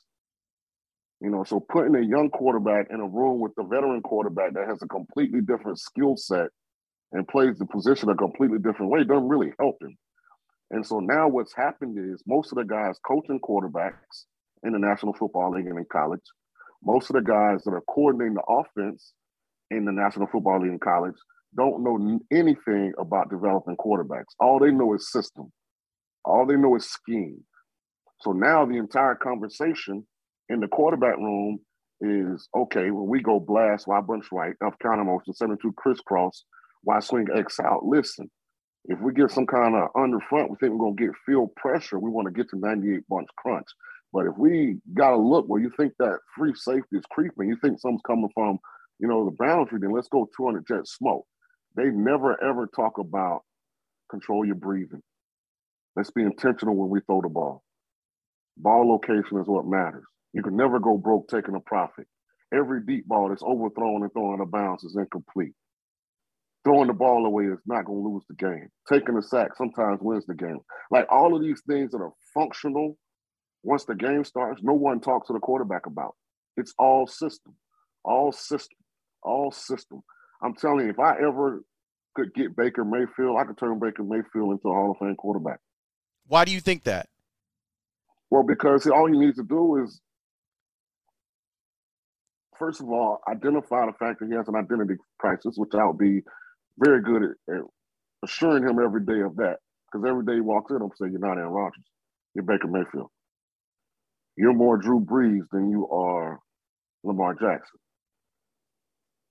[1.21, 4.67] You know, so putting a young quarterback in a room with a veteran quarterback that
[4.67, 6.47] has a completely different skill set
[7.13, 9.95] and plays the position a completely different way doesn't really help him.
[10.71, 14.25] And so now what's happened is most of the guys coaching quarterbacks
[14.63, 16.21] in the National Football League and in college,
[16.83, 19.13] most of the guys that are coordinating the offense
[19.69, 21.15] in the National Football League and college
[21.55, 24.33] don't know anything about developing quarterbacks.
[24.39, 25.51] All they know is system.
[26.23, 27.43] All they know is scheme.
[28.21, 30.05] So now the entire conversation
[30.49, 31.59] in the quarterback room
[32.01, 36.45] is okay, when we go blast, why bunch right, up counter motion, 72 crisscross,
[36.83, 37.85] why swing X out?
[37.85, 38.29] Listen,
[38.85, 41.55] if we get some kind of under front, we think we're going to get field
[41.55, 41.99] pressure.
[41.99, 43.67] We want to get to 98 bunch crunch.
[44.13, 47.57] But if we got to look where you think that free safety is creeping, you
[47.61, 48.59] think something's coming from,
[48.99, 51.25] you know, the boundary, then let's go 200 jet smoke.
[51.75, 53.43] They never ever talk about
[54.11, 55.03] control your breathing.
[55.95, 57.63] Let's be intentional when we throw the ball.
[58.57, 60.05] Ball location is what matters.
[60.33, 62.07] You can never go broke taking a profit.
[62.53, 65.53] Every deep ball that's overthrown and thrown out of bounds is incomplete.
[66.65, 68.69] Throwing the ball away is not going to lose the game.
[68.91, 70.59] Taking a sack sometimes wins the game.
[70.91, 72.97] Like all of these things that are functional
[73.63, 76.15] once the game starts, no one talks to the quarterback about.
[76.57, 77.55] It's all system.
[78.03, 78.77] all system,
[79.23, 80.01] all system.
[80.41, 81.61] I'm telling you, if I ever
[82.15, 85.59] could get Baker Mayfield, I could turn Baker Mayfield into a Hall of Fame quarterback.
[86.27, 87.07] Why do you think that?
[88.29, 90.01] Well, because all he needs to do is,
[92.57, 95.97] first of all, identify the fact that he has an identity crisis, which I would
[95.97, 96.21] be
[96.79, 97.61] very good at, at
[98.23, 99.57] assuring him every day of that.
[99.91, 101.83] Because every day he walks in, I'm saying, You're not Aaron Rodgers.
[102.33, 103.09] You're Baker Mayfield.
[104.37, 106.39] You're more Drew Brees than you are
[107.03, 107.79] Lamar Jackson.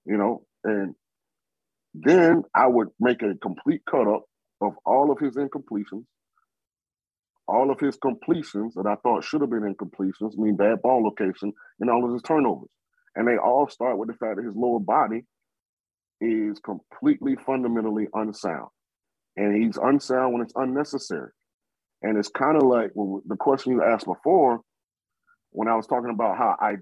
[0.04, 0.94] You know, and
[1.94, 4.24] then I would make a complete cut up
[4.60, 6.04] of all of his incompletions,
[7.48, 11.52] all of his completions that I thought should have been incompletions, mean bad ball location,
[11.80, 12.70] and all of his turnovers.
[13.16, 15.24] And they all start with the fact that his lower body
[16.20, 18.68] is completely fundamentally unsound.
[19.36, 21.30] And he's unsound when it's unnecessary.
[22.02, 24.60] And it's kind of like well, the question you asked before
[25.50, 26.76] when I was talking about how I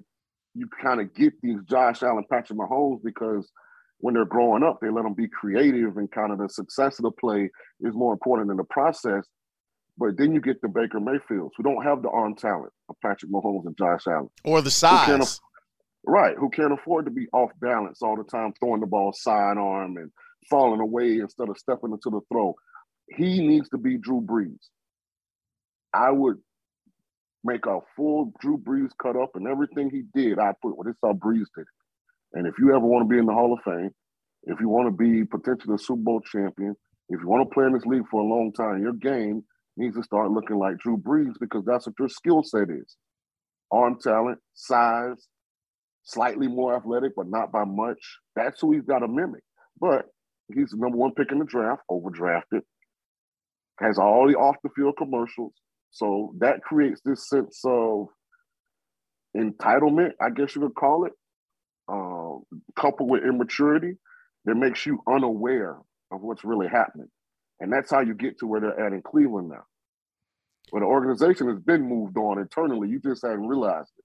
[0.54, 3.50] you kind of get these Josh Allen, Patrick Mahomes because
[4.00, 7.04] when they're growing up, they let them be creative and kind of the success of
[7.04, 9.24] the play is more important than the process.
[9.96, 13.32] But then you get the Baker Mayfields who don't have the arm talent of Patrick
[13.32, 14.30] Mahomes and Josh Allen.
[14.44, 15.40] Or the size.
[16.06, 19.96] right, who can't afford to be off balance all the time, throwing the ball sidearm
[19.96, 20.10] and
[20.48, 22.54] falling away instead of stepping into the throw.
[23.16, 24.68] He needs to be Drew Brees.
[25.92, 26.36] I would
[27.42, 30.96] make a full Drew Brees cut up and everything he did, I put, well, this
[31.02, 31.66] how Brees did it.
[32.34, 33.90] And if you ever want to be in the Hall of Fame,
[34.44, 36.74] if you want to be potentially a Super Bowl champion,
[37.08, 39.42] if you want to play in this league for a long time, your game
[39.76, 42.96] needs to start looking like Drew Brees because that's what your skill set is.
[43.70, 45.26] Arm talent, size,
[46.04, 47.98] slightly more athletic, but not by much.
[48.36, 49.42] That's who he's got to mimic.
[49.80, 50.06] But
[50.54, 52.62] he's the number one pick in the draft, overdrafted,
[53.80, 55.52] has all the off the field commercials.
[55.90, 58.08] So that creates this sense of
[59.36, 61.12] entitlement, I guess you could call it,
[61.88, 62.36] uh,
[62.76, 63.96] coupled with immaturity
[64.44, 65.76] that makes you unaware
[66.10, 67.08] of what's really happening.
[67.60, 69.64] And that's how you get to where they're at in Cleveland now.
[70.70, 72.88] But the organization has been moved on internally.
[72.88, 74.04] You just haven't realized it.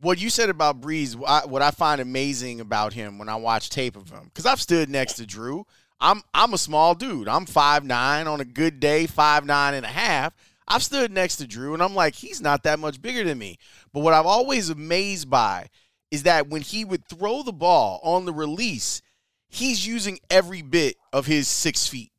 [0.00, 3.96] What you said about Brees, what I find amazing about him when I watch tape
[3.96, 5.64] of him, because I've stood next to Drew.
[6.00, 7.28] I'm I'm a small dude.
[7.28, 10.34] I'm five nine on a good day, five nine and a half.
[10.66, 13.58] I've stood next to Drew and I'm like, he's not that much bigger than me.
[13.92, 15.68] But what I'm always amazed by
[16.12, 19.00] is that when he would throw the ball on the release,
[19.48, 22.12] he's using every bit of his six feet.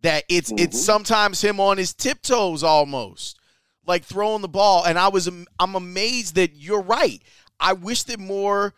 [0.00, 0.64] That it's mm-hmm.
[0.64, 3.38] it's sometimes him on his tiptoes almost,
[3.86, 4.84] like throwing the ball.
[4.84, 7.22] And I was I'm amazed that you're right.
[7.60, 8.74] I wish that more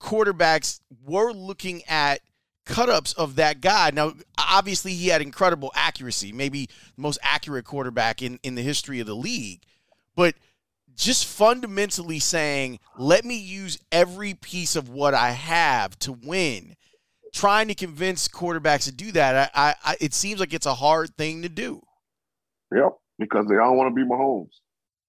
[0.00, 2.20] quarterbacks were looking at
[2.66, 3.90] cut-ups of that guy.
[3.92, 9.00] Now, obviously, he had incredible accuracy, maybe the most accurate quarterback in, in the history
[9.00, 9.62] of the league.
[10.14, 10.36] But–
[10.96, 16.76] just fundamentally saying, let me use every piece of what I have to win.
[17.32, 21.16] Trying to convince quarterbacks to do that, I, I, it seems like it's a hard
[21.16, 21.82] thing to do.
[22.72, 24.54] Yep, because they all want to be Mahomes.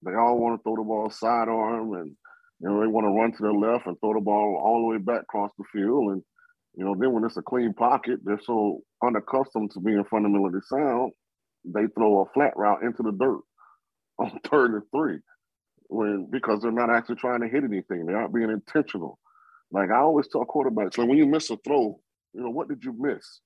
[0.03, 2.15] They all want to throw the ball sidearm, and
[2.59, 4.87] you know they want to run to the left and throw the ball all the
[4.87, 6.13] way back across the field.
[6.13, 6.23] And
[6.75, 11.11] you know, then when it's a clean pocket, they're so unaccustomed to being fundamentally sound,
[11.63, 13.41] they throw a flat route into the dirt
[14.19, 15.19] on third and three
[15.89, 18.05] when because they're not actually trying to hit anything.
[18.05, 19.19] They aren't being intentional.
[19.71, 21.99] Like I always tell quarterbacks, like when you miss a throw,
[22.33, 23.41] you know, what did you miss?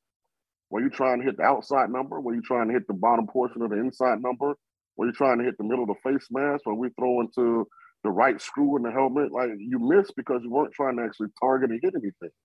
[0.69, 2.19] Were you trying to hit the outside number?
[2.19, 4.55] Were you trying to hit the bottom portion of the inside number?
[4.97, 6.65] Were you trying to hit the middle of the face mask?
[6.65, 7.67] Were we throwing to
[8.03, 9.31] the right screw in the helmet?
[9.31, 12.35] Like you missed because you weren't trying to actually target and hit anything.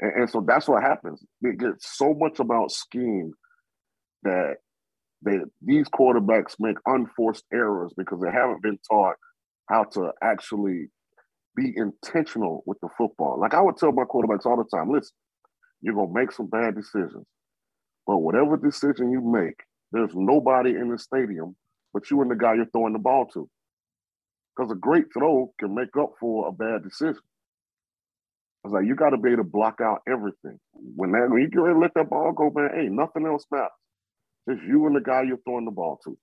[0.00, 1.24] And, and so that's what happens.
[1.42, 3.32] It gets so much about scheme
[4.22, 4.56] that
[5.24, 9.16] they these quarterbacks make unforced errors because they haven't been taught
[9.68, 10.88] how to actually
[11.56, 13.38] be intentional with the football.
[13.40, 15.14] Like I would tell my quarterbacks all the time, listen,
[15.80, 17.26] you're gonna make some bad decisions.
[18.06, 19.56] But whatever decision you make,
[19.92, 21.56] there's nobody in the stadium
[21.94, 23.48] but you and the guy you're throwing the ball to.
[24.54, 27.22] Because a great throw can make up for a bad decision.
[28.64, 30.58] I was like, you got to be able to block out everything.
[30.72, 33.44] When that when you get ready to let that ball go, man, hey, nothing else
[33.50, 33.70] matters.
[34.48, 36.16] Just you and the guy you're throwing the ball to.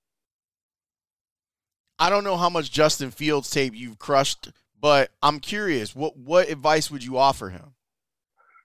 [1.98, 4.50] I don't know how much Justin Fields tape you've crushed,
[4.80, 5.94] but I'm curious.
[5.94, 7.74] What what advice would you offer him?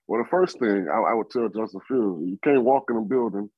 [0.07, 3.01] Well, the first thing I, I would tell Justin Fields, you can't walk in a
[3.01, 3.49] building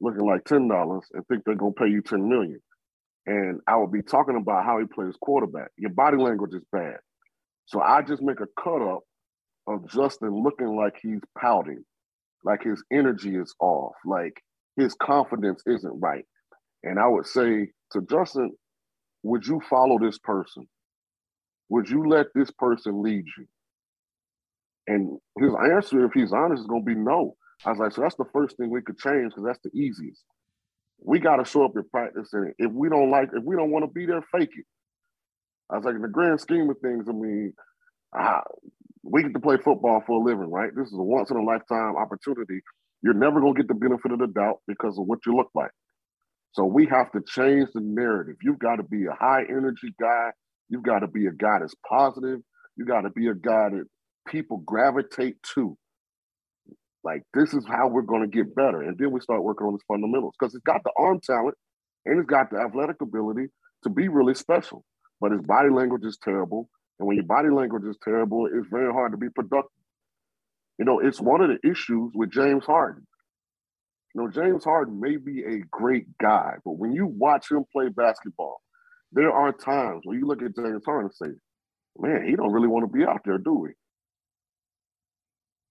[0.00, 2.60] looking like ten dollars and think they're gonna pay you ten million.
[3.26, 5.70] And I would be talking about how he plays quarterback.
[5.76, 6.98] Your body language is bad.
[7.66, 9.02] So I just make a cut up
[9.66, 11.84] of Justin looking like he's pouting,
[12.44, 14.40] like his energy is off, like
[14.76, 16.24] his confidence isn't right.
[16.84, 18.52] And I would say to Justin,
[19.22, 20.66] would you follow this person?
[21.68, 23.46] would you let this person lead you?
[24.86, 27.36] And his answer, if he's honest, is going to be no.
[27.64, 30.22] I was like, so that's the first thing we could change because that's the easiest.
[31.00, 33.70] We got to show up at practice, and if we don't like, if we don't
[33.70, 34.64] want to be there, fake it.
[35.70, 37.52] I was like, in the grand scheme of things, I mean,
[38.14, 38.42] ah,
[39.02, 40.70] we get to play football for a living, right?
[40.74, 42.60] This is a once in a lifetime opportunity.
[43.06, 45.50] You're never going to get the benefit of the doubt because of what you look
[45.54, 45.70] like.
[46.54, 48.34] So we have to change the narrative.
[48.42, 50.30] You've got to be a high energy guy.
[50.68, 52.40] You've got to be a guy that's positive.
[52.76, 53.84] You got to be a guy that
[54.26, 55.78] people gravitate to.
[57.04, 59.74] Like this is how we're going to get better, and then we start working on
[59.74, 61.54] his fundamentals because he's got the arm talent
[62.06, 63.46] and he's got the athletic ability
[63.84, 64.84] to be really special.
[65.20, 68.92] But his body language is terrible, and when your body language is terrible, it's very
[68.92, 69.70] hard to be productive.
[70.78, 73.06] You know, it's one of the issues with James Harden.
[74.14, 77.88] You know, James Harden may be a great guy, but when you watch him play
[77.88, 78.60] basketball,
[79.12, 81.38] there are times when you look at James Harden and say,
[81.98, 83.72] man, he don't really want to be out there, do he?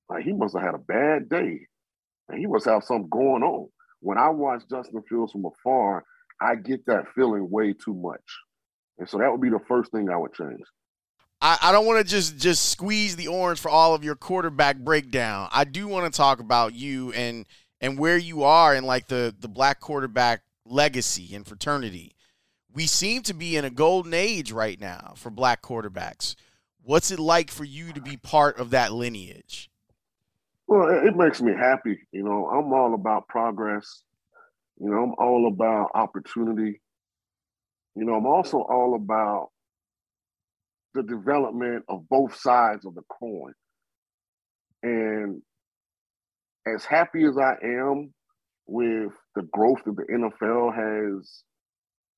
[0.10, 1.68] Like he must have had a bad day.
[2.30, 3.70] And he must have something going on.
[4.00, 6.04] When I watch Justin Fields from afar,
[6.42, 8.22] I get that feeling way too much.
[8.98, 10.62] And so that would be the first thing I would change.
[11.46, 14.78] I, I don't want to just just squeeze the orange for all of your quarterback
[14.78, 15.48] breakdown.
[15.52, 17.46] I do want to talk about you and
[17.80, 22.16] and where you are in like the the black quarterback legacy and fraternity.
[22.74, 26.34] We seem to be in a golden age right now for black quarterbacks.
[26.82, 29.70] What's it like for you to be part of that lineage?
[30.66, 32.00] Well, it makes me happy.
[32.12, 34.02] You know, I'm all about progress.
[34.80, 36.82] You know, I'm all about opportunity.
[37.96, 39.52] You know, I'm also all about
[40.96, 43.54] the development of both sides of the coin.
[44.82, 45.42] And
[46.66, 48.14] as happy as I am
[48.66, 51.44] with the growth that the NFL has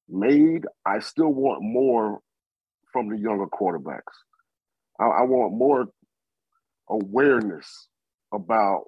[0.07, 2.19] made, I still want more
[2.93, 4.13] from the younger quarterbacks.
[4.99, 5.87] I, I want more
[6.89, 7.87] awareness
[8.33, 8.83] about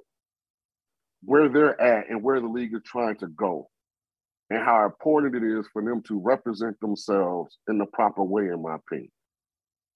[1.24, 3.70] where they're at and where the league is trying to go
[4.50, 8.62] and how important it is for them to represent themselves in the proper way, in
[8.62, 9.12] my opinion.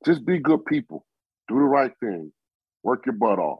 [0.05, 1.05] Just be good people,
[1.47, 2.31] do the right thing,
[2.83, 3.59] work your butt off,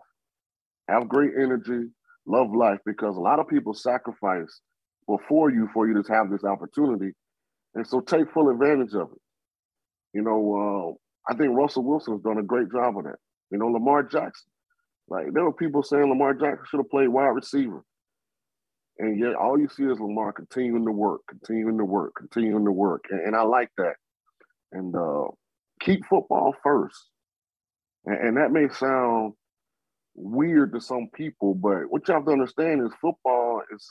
[0.90, 1.90] have great energy,
[2.26, 4.60] love life, because a lot of people sacrifice
[5.08, 7.14] before you for you to have this opportunity.
[7.76, 9.22] And so take full advantage of it.
[10.14, 10.98] You know,
[11.30, 13.16] uh, I think Russell Wilson has done a great job of that.
[13.50, 14.50] You know, Lamar Jackson,
[15.08, 17.84] like there were people saying Lamar Jackson should have played wide receiver.
[19.00, 22.72] And yet all you see is Lamar continuing to work, continuing to work, continuing to
[22.72, 23.06] work.
[23.10, 23.96] And, and I like that.
[24.72, 25.28] And uh,
[25.84, 27.10] keep football first.
[28.06, 29.34] And, and, that may sound
[30.16, 33.90] weird to some people, but what you have to understand is football is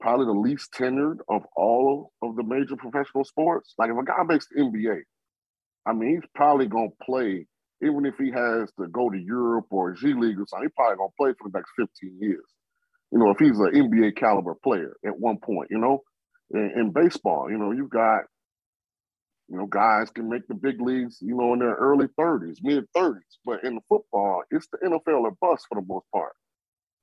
[0.00, 3.74] probably the least tenured of all of the major professional sports.
[3.78, 5.00] Like if a guy makes the NBA,
[5.86, 7.46] I mean, he's probably going to play
[7.82, 10.96] even if he has to go to Europe or G League or something, he's probably
[10.96, 12.44] gonna play for the next 15 years.
[13.10, 16.02] You know, if he's an NBA caliber player at one point, you know.
[16.54, 18.24] In, in baseball, you know, you've got,
[19.52, 22.86] you know, guys can make the big leagues, you know, in their early 30s, mid
[22.96, 23.18] 30s.
[23.44, 26.32] But in football, it's the NFL or bust for the most part.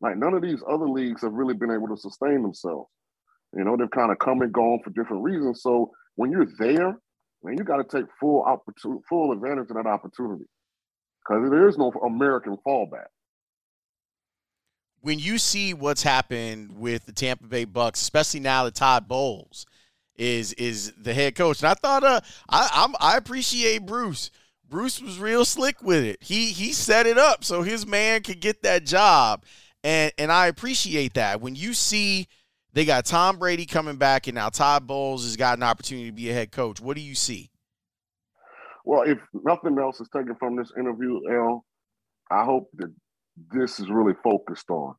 [0.02, 2.89] Like none of these other leagues have really been able to sustain themselves.
[3.56, 5.62] You know, they've kind of come and gone for different reasons.
[5.62, 6.97] So when you're there,
[7.43, 10.45] man, you got to take full opportunity, full advantage of that opportunity
[11.28, 13.10] because there is no American fallback.
[15.02, 19.68] When you see what's happened with the Tampa Bay Bucks, especially now that Todd Bowles
[20.20, 24.30] is is the head coach, and I thought uh, I I'm, I appreciate Bruce.
[24.68, 26.18] Bruce was real slick with it.
[26.22, 29.46] He he set it up so his man could get that job,
[29.84, 31.42] and and I appreciate that.
[31.42, 32.28] When you see
[32.74, 36.16] they got Tom Brady coming back, and now Todd Bowles has got an opportunity to
[36.16, 37.50] be a head coach, what do you see?
[38.86, 41.66] Well, if nothing else is taken from this interview, L,
[42.30, 42.94] I hope that
[43.54, 44.96] this is really focused on.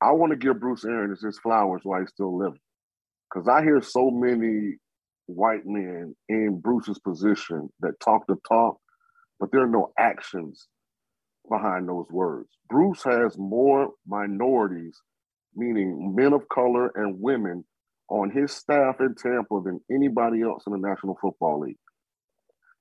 [0.00, 2.58] I want to give Bruce Arians his flowers while he's still living.
[3.32, 4.76] Because I hear so many
[5.26, 8.78] white men in Bruce's position that talk the talk,
[9.40, 10.68] but there are no actions
[11.50, 12.48] behind those words.
[12.68, 14.98] Bruce has more minorities,
[15.54, 17.64] meaning men of color and women,
[18.10, 21.78] on his staff in Tampa than anybody else in the National Football League.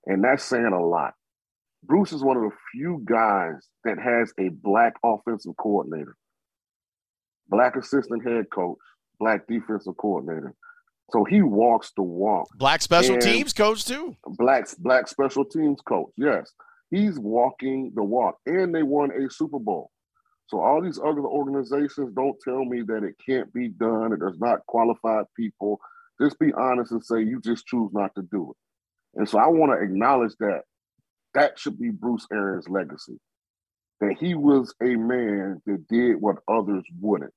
[0.05, 1.13] And that's saying a lot.
[1.83, 6.15] Bruce is one of the few guys that has a black offensive coordinator,
[7.47, 8.77] black assistant head coach,
[9.23, 10.53] black defensive coordinator.
[11.11, 12.47] So he walks the walk.
[12.55, 14.15] Black special and teams coach too.
[14.25, 16.11] Black black special teams coach.
[16.17, 16.51] Yes.
[16.91, 18.37] He's walking the walk.
[18.45, 19.91] And they won a Super Bowl.
[20.47, 24.11] So all these other organizations don't tell me that it can't be done.
[24.11, 25.79] It does not qualified people.
[26.21, 29.19] Just be honest and say you just choose not to do it.
[29.19, 30.61] And so I want to acknowledge that
[31.33, 33.19] that should be Bruce Arians' legacy.
[34.01, 37.33] That he was a man that did what others wouldn't.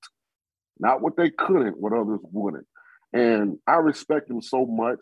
[0.79, 2.67] Not what they couldn't, what others wouldn't.
[3.13, 5.01] And I respect him so much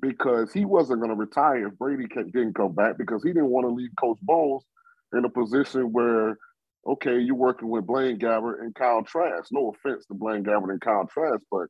[0.00, 3.66] because he wasn't going to retire if Brady didn't come back because he didn't want
[3.66, 4.64] to leave Coach Bowles
[5.12, 6.38] in a position where,
[6.86, 9.48] okay, you're working with Blaine Gabbert and Kyle Trask.
[9.50, 11.66] No offense to Blaine Gabbert and Kyle Trask, but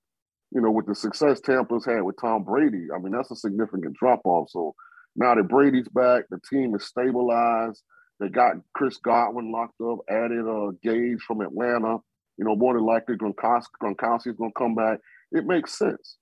[0.50, 3.94] you know, with the success Tampa's had with Tom Brady, I mean, that's a significant
[3.94, 4.48] drop off.
[4.50, 4.74] So
[5.14, 7.82] now that Brady's back, the team is stabilized.
[8.18, 11.98] They got Chris Godwin locked up, added a uh, Gage from Atlanta.
[12.38, 14.98] You know, more than likely Gronkowski, Gronkowski is going to come back.
[15.32, 16.16] It makes sense.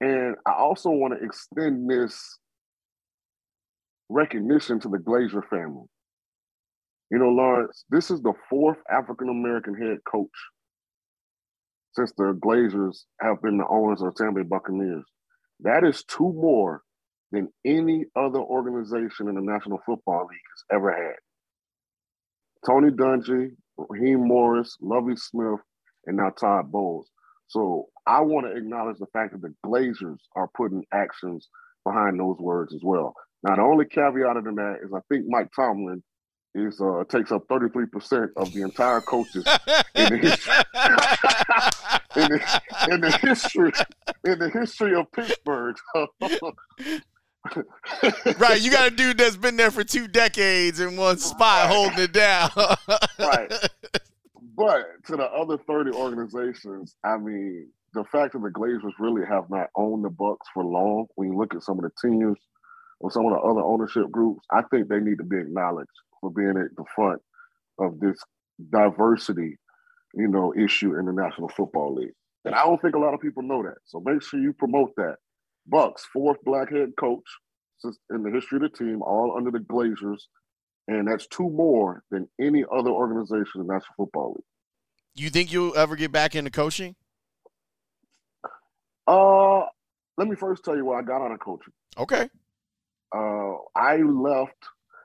[0.00, 2.38] And I also want to extend this
[4.08, 5.86] recognition to the Glazer family.
[7.10, 10.28] You know, Lawrence, this is the fourth African American head coach
[11.92, 15.04] since the Glazers have been the owners of Tampa Bay Buccaneers.
[15.60, 16.82] That is two more
[17.30, 21.16] than any other organization in the National Football League has ever had.
[22.66, 25.60] Tony Dungy, Raheem Morris, Lovie Smith,
[26.06, 27.08] and now Todd Bowles.
[27.48, 31.48] So I want to acknowledge the fact that the Glazers are putting actions
[31.84, 33.14] behind those words as well.
[33.42, 36.02] Now, the only caveat of that is I think Mike Tomlin
[36.54, 39.44] is uh, takes up 33% of the entire coaches
[39.94, 40.54] in the history
[42.16, 42.60] in the,
[42.90, 43.72] in the history
[44.24, 45.76] in the history of Pittsburgh.
[48.38, 51.74] right, you got a dude that's been there for two decades in one spot right.
[51.74, 52.50] holding it down.
[53.18, 53.52] right.
[54.56, 59.50] But to the other 30 organizations, I mean, the fact that the Glazers really have
[59.50, 62.38] not owned the Bucks for long, when you look at some of the teams
[63.00, 65.90] or some of the other ownership groups, I think they need to be acknowledged
[66.20, 67.20] for being at the front
[67.78, 68.18] of this
[68.70, 69.58] diversity,
[70.14, 72.14] you know, issue in the National Football League.
[72.44, 73.78] And I don't think a lot of people know that.
[73.84, 75.16] So make sure you promote that.
[75.66, 77.24] Bucks, fourth black head coach
[78.10, 80.22] in the history of the team, all under the Glazers.
[80.86, 84.44] And that's two more than any other organization in the National Football League.
[85.14, 86.94] You think you'll ever get back into coaching?
[89.06, 89.60] Uh,
[90.16, 91.72] let me first tell you why I got out of coaching.
[91.98, 92.28] Okay.
[93.14, 94.56] Uh, I left.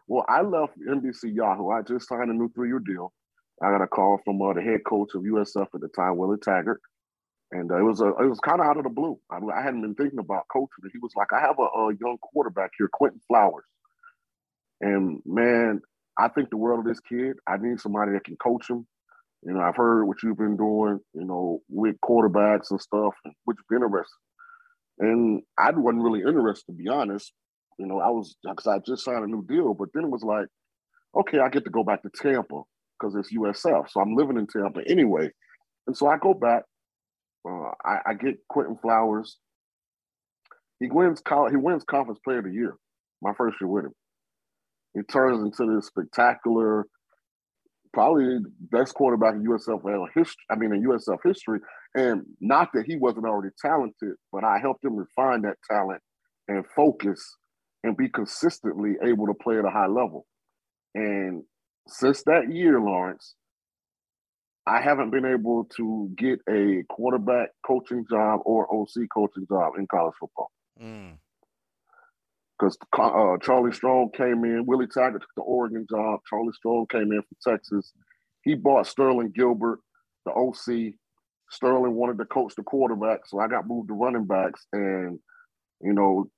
[0.07, 1.69] Well, I left NBC Yahoo.
[1.69, 3.13] I just signed a new three-year deal.
[3.61, 6.37] I got a call from uh, the head coach of USF at the time, Willie
[6.41, 6.81] Taggart,
[7.51, 9.19] and uh, it was a it was kind of out of the blue.
[9.31, 10.89] I, I, hadn't been thinking about coaching.
[10.91, 13.65] He was like, "I have a, a young quarterback here, Quinton Flowers,
[14.81, 15.81] and man,
[16.17, 17.37] I think the world of this kid.
[17.47, 18.85] I need somebody that can coach him.
[19.43, 23.13] You know, I've heard what you've been doing, you know, with quarterbacks and stuff,
[23.45, 24.17] which is interesting.
[24.99, 27.31] And I wasn't really interested, to be honest.
[27.77, 30.23] You know, I was because I just signed a new deal, but then it was
[30.23, 30.47] like,
[31.15, 32.63] okay, I get to go back to Tampa
[32.99, 35.29] because it's USF, so I'm living in Tampa anyway.
[35.87, 36.63] And so I go back.
[37.47, 39.37] Uh, I, I, get Quinton Flowers.
[40.79, 41.21] He wins.
[41.49, 42.75] He wins Conference Player of the Year.
[43.21, 43.93] My first year with him.
[44.93, 46.85] He turns into this spectacular
[47.93, 48.39] probably
[48.71, 49.81] best quarterback in USF
[50.13, 50.43] history.
[50.49, 51.59] I mean, in USF history,
[51.95, 56.01] and not that he wasn't already talented, but I helped him refine that talent
[56.47, 57.35] and focus
[57.83, 60.25] and be consistently able to play at a high level.
[60.93, 61.43] And
[61.87, 63.35] since that year, Lawrence,
[64.69, 69.87] I haven't been able to get a quarterback coaching job or OC coaching job in
[69.87, 70.51] college football.
[70.81, 71.17] Mm
[72.59, 74.65] because uh, Charlie Strong came in.
[74.65, 76.19] Willie Taggart took the Oregon job.
[76.29, 77.93] Charlie Strong came in from Texas.
[78.43, 79.79] He bought Sterling Gilbert,
[80.25, 80.93] the OC.
[81.49, 84.65] Sterling wanted to coach the quarterback, so I got moved to running backs.
[84.73, 85.19] And
[85.81, 86.29] you know,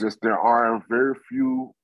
[0.00, 1.74] just there are very few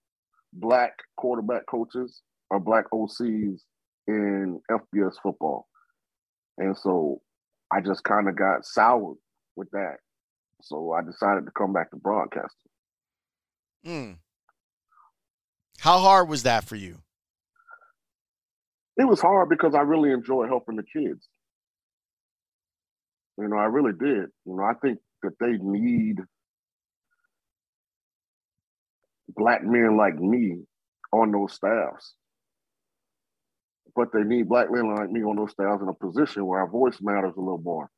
[0.53, 3.61] black quarterback coaches or black OCs
[4.09, 5.69] in FBS football,
[6.57, 7.21] and so
[7.73, 9.19] I just kind of got soured
[9.55, 9.97] with that.
[10.63, 12.71] So I decided to come back to broadcasting.
[13.87, 14.17] Mm.
[15.79, 16.99] How hard was that for you?
[18.97, 21.29] It was hard because I really enjoy helping the kids.
[23.39, 24.27] You know, I really did.
[24.45, 26.17] You know, I think that they need
[29.29, 30.65] black men like me
[31.13, 32.15] on those staffs.
[33.99, 36.71] But they need black men like me on those staffs in a position where our
[36.71, 37.91] voice matters a little more.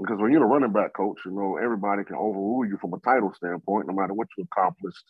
[0.00, 2.98] Because when you're a running back coach, you know, everybody can overrule you from a
[2.98, 5.04] title standpoint, no matter what you accomplished,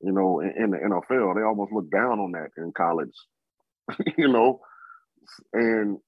[0.00, 1.34] you know, in, in the NFL.
[1.34, 3.10] They almost look down on that in college,
[4.16, 4.60] you know,
[5.52, 5.98] and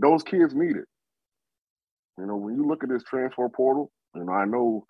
[0.00, 0.86] those kids need it.
[2.18, 4.86] You know, when you look at this transfer portal, you know, I know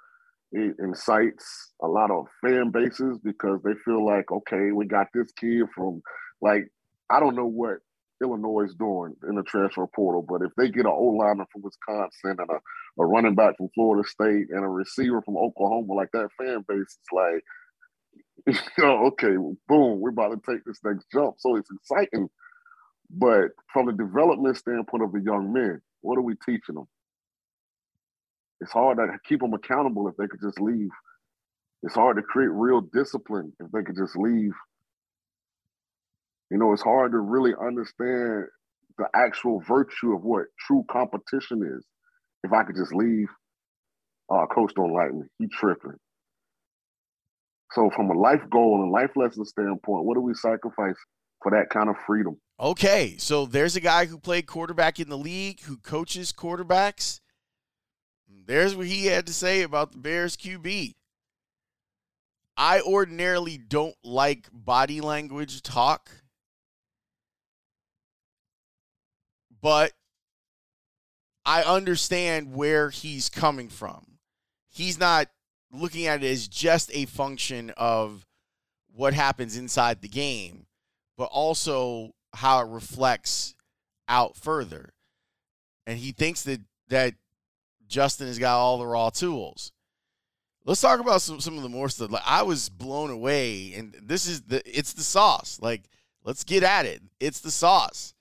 [0.52, 5.32] it incites a lot of fan bases because they feel like, okay, we got this
[5.32, 6.02] kid from
[6.40, 6.68] like,
[7.10, 7.78] I don't know what
[8.22, 10.24] Illinois is doing in the transfer portal.
[10.26, 13.68] But if they get an O lineman from Wisconsin and a, a running back from
[13.74, 17.44] Florida State and a receiver from Oklahoma, like that fan base is like,
[18.78, 19.36] okay,
[19.68, 21.36] boom, we're about to take this next jump.
[21.38, 22.28] So it's exciting.
[23.10, 26.88] But from the development standpoint of the young men, what are we teaching them?
[28.60, 30.88] It's hard to keep them accountable if they could just leave.
[31.82, 34.52] It's hard to create real discipline if they could just leave
[36.50, 38.46] you know, it's hard to really understand
[38.98, 41.84] the actual virtue of what true competition is.
[42.44, 43.28] If I could just leave,
[44.30, 45.24] uh, coach don't like me.
[45.38, 45.96] He tripping.
[47.72, 50.94] So from a life goal and life lesson standpoint, what do we sacrifice
[51.42, 52.36] for that kind of freedom?
[52.58, 57.20] Okay, so there's a guy who played quarterback in the league who coaches quarterbacks.
[58.46, 60.94] There's what he had to say about the Bears QB.
[62.56, 66.10] I ordinarily don't like body language talk
[69.60, 69.92] but
[71.44, 74.18] I understand where he's coming from.
[74.68, 75.28] He's not
[75.72, 78.26] looking at it as just a function of
[78.92, 80.66] what happens inside the game,
[81.16, 83.54] but also how it reflects
[84.08, 84.92] out further.
[85.86, 87.14] And he thinks that that
[87.86, 89.72] Justin has got all the raw tools.
[90.64, 92.10] Let's talk about some, some of the more stuff.
[92.10, 95.58] Like I was blown away, and this is the it's the sauce.
[95.62, 95.84] Like,
[96.24, 97.02] let's get at it.
[97.20, 98.14] It's the sauce.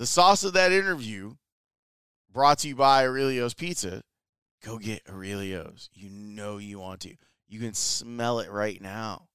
[0.00, 1.34] The sauce of that interview
[2.32, 4.00] brought to you by Aurelio's Pizza.
[4.64, 5.90] Go get Aurelio's.
[5.92, 7.16] You know you want to.
[7.46, 9.28] You can smell it right now.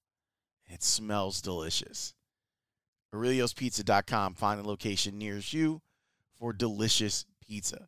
[0.66, 2.16] It smells delicious.
[3.14, 4.34] Aurelio'sPizza.com.
[4.34, 5.84] Find a location nearest you
[6.34, 7.88] for delicious pizza.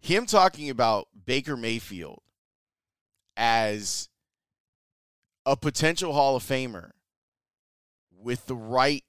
[0.00, 2.22] Him talking about Baker Mayfield
[3.36, 4.08] as
[5.44, 6.92] a potential Hall of Famer
[8.10, 9.04] with the right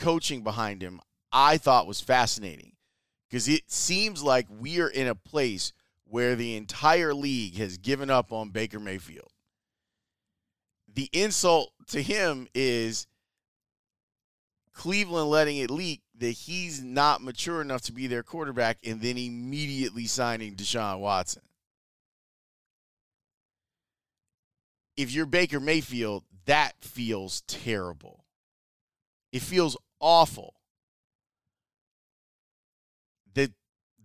[0.00, 1.02] coaching behind him,
[1.32, 2.72] I thought was fascinating
[3.28, 5.72] because it seems like we are in a place
[6.04, 9.30] where the entire league has given up on Baker Mayfield.
[10.92, 13.06] The insult to him is
[14.72, 19.18] Cleveland letting it leak that he's not mature enough to be their quarterback and then
[19.18, 21.42] immediately signing Deshaun Watson.
[24.96, 28.24] If you're Baker Mayfield, that feels terrible.
[29.32, 30.54] It feels awful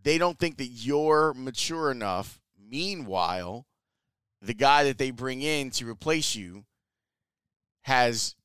[0.04, 2.39] they don't think that you're mature enough.
[2.70, 3.66] Meanwhile,
[4.41, 6.66] the guy that they bring in to replace you
[7.84, 8.36] has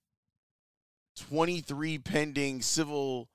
[1.28, 3.28] 23 pending civil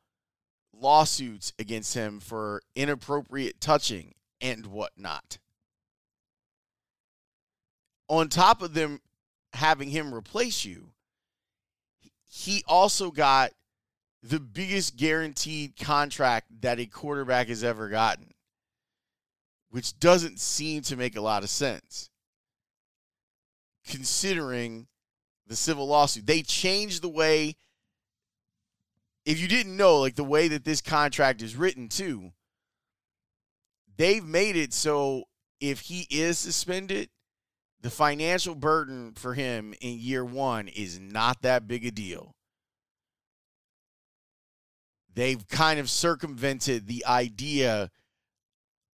[0.74, 5.38] lawsuits against him for inappropriate touching and whatnot.
[8.08, 9.00] On top of them
[9.54, 10.92] having him replace you,
[12.30, 13.52] he also got
[14.24, 18.32] the biggest guaranteed contract that a quarterback has ever gotten,
[19.70, 22.10] which doesn't seem to make a lot of sense
[23.86, 24.88] considering
[25.46, 26.26] the civil lawsuit.
[26.26, 27.58] They changed the way,
[29.26, 32.32] if you didn't know, like the way that this contract is written, too,
[33.98, 35.26] they've made it so
[35.60, 37.10] if he is suspended,
[37.82, 42.36] the financial burden for him in year one is not that big a deal
[45.16, 47.90] they've kind of circumvented the idea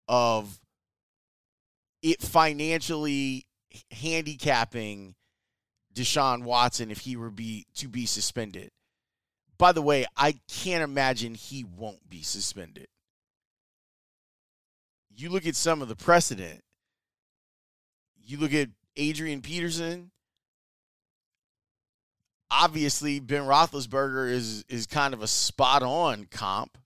[0.08, 0.60] of
[2.02, 3.46] it financially
[3.92, 5.16] handicapping
[5.94, 8.70] Deshaun Watson if he were be to be suspended.
[9.58, 12.88] By the way, I can't imagine he won't be suspended.
[15.16, 16.62] You look at some of the precedent.
[18.24, 20.12] You look at Adrian Peterson,
[22.52, 26.78] obviously Ben Roethlisberger is is kind of a spot on comp.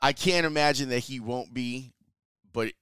[0.00, 1.92] I can't imagine that he won't be,
[2.52, 2.72] but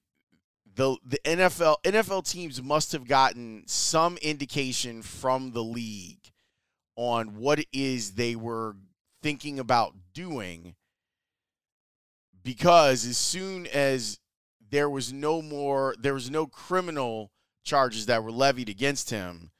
[0.75, 6.31] the the NFL NFL teams must have gotten some indication from the league
[6.95, 8.75] on what it is they were
[9.21, 10.75] thinking about doing
[12.43, 14.19] because as soon as
[14.69, 17.31] there was no more there was no criminal
[17.63, 19.51] charges that were levied against him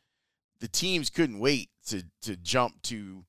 [0.60, 3.26] the teams couldn't wait to to jump to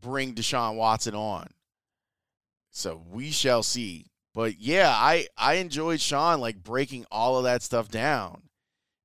[0.00, 1.48] bring Deshaun Watson on.
[2.70, 4.06] So we shall see.
[4.34, 8.42] But yeah, I I enjoyed Shaun like breaking all of that stuff down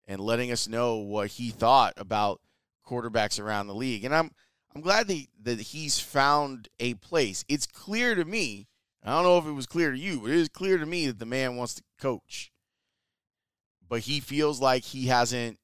[0.08, 2.42] and letting us know what he thought about
[2.88, 4.04] quarterbacks around the league.
[4.04, 4.32] And I'm
[4.76, 7.46] I'm glad that, that he's found a place.
[7.48, 8.68] It's clear to me.
[9.04, 11.08] I don't know if it was clear to you, but it is clear to me
[11.08, 12.52] that the man wants to coach.
[13.88, 15.60] But he feels like he hasn't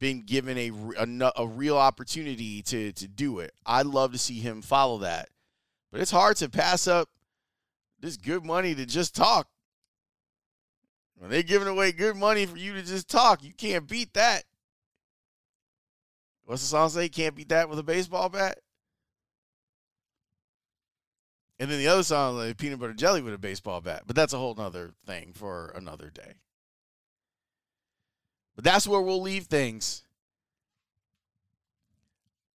[0.00, 3.52] been given a, a, a real opportunity to to do it.
[3.64, 5.28] I'd love to see him follow that.
[5.92, 7.08] But it's hard to pass up
[8.00, 9.46] this good money to just talk.
[11.16, 14.44] When they're giving away good money for you to just talk, you can't beat that.
[16.44, 17.08] What's the song say?
[17.08, 18.58] Can't beat that with a baseball bat.
[21.58, 24.04] And then the other song, like peanut butter jelly with a baseball bat.
[24.06, 26.36] But that's a whole nother thing for another day.
[28.60, 30.02] But that's where we'll leave things.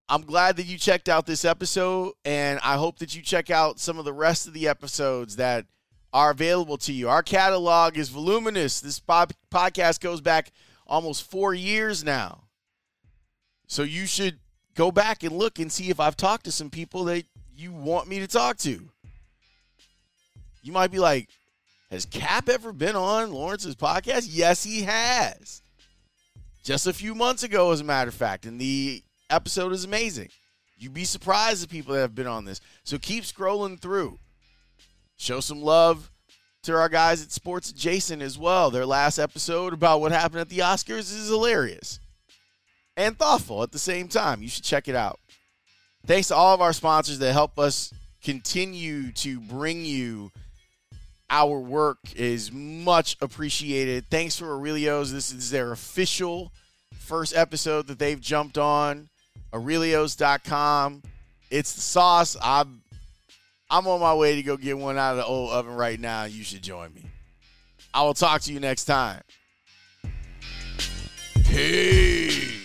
[0.07, 3.79] I'm glad that you checked out this episode, and I hope that you check out
[3.79, 5.65] some of the rest of the episodes that
[6.13, 7.09] are available to you.
[7.09, 8.81] Our catalog is voluminous.
[8.81, 10.51] This podcast goes back
[10.85, 12.43] almost four years now.
[13.65, 14.37] So you should
[14.75, 17.25] go back and look and see if I've talked to some people that
[17.57, 18.89] you want me to talk to.
[20.61, 21.29] You might be like,
[21.89, 24.27] has Cap ever been on Lawrence's podcast?
[24.29, 25.63] Yes, he has.
[26.65, 28.47] Just a few months ago, as a matter of fact.
[28.47, 30.29] And the episode is amazing.
[30.77, 32.59] You'd be surprised the people that have been on this.
[32.83, 34.17] So keep scrolling through.
[35.15, 36.11] Show some love
[36.63, 38.71] to our guys at Sports Jason as well.
[38.71, 41.99] Their last episode about what happened at the Oscars is hilarious
[42.97, 44.41] and thoughtful at the same time.
[44.41, 45.19] You should check it out.
[46.07, 47.93] Thanks to all of our sponsors that help us
[48.23, 50.31] continue to bring you
[51.29, 54.05] our work is much appreciated.
[54.09, 55.11] Thanks for Aurelio's.
[55.11, 56.51] This is their official
[56.97, 59.09] first episode that they've jumped on.
[59.53, 61.01] Aurelios.com.
[61.49, 62.35] It's the sauce.
[62.41, 62.81] I'm
[63.69, 66.25] I'm on my way to go get one out of the old oven right now.
[66.25, 67.03] You should join me.
[67.93, 69.21] I will talk to you next time.
[71.45, 72.64] Peace.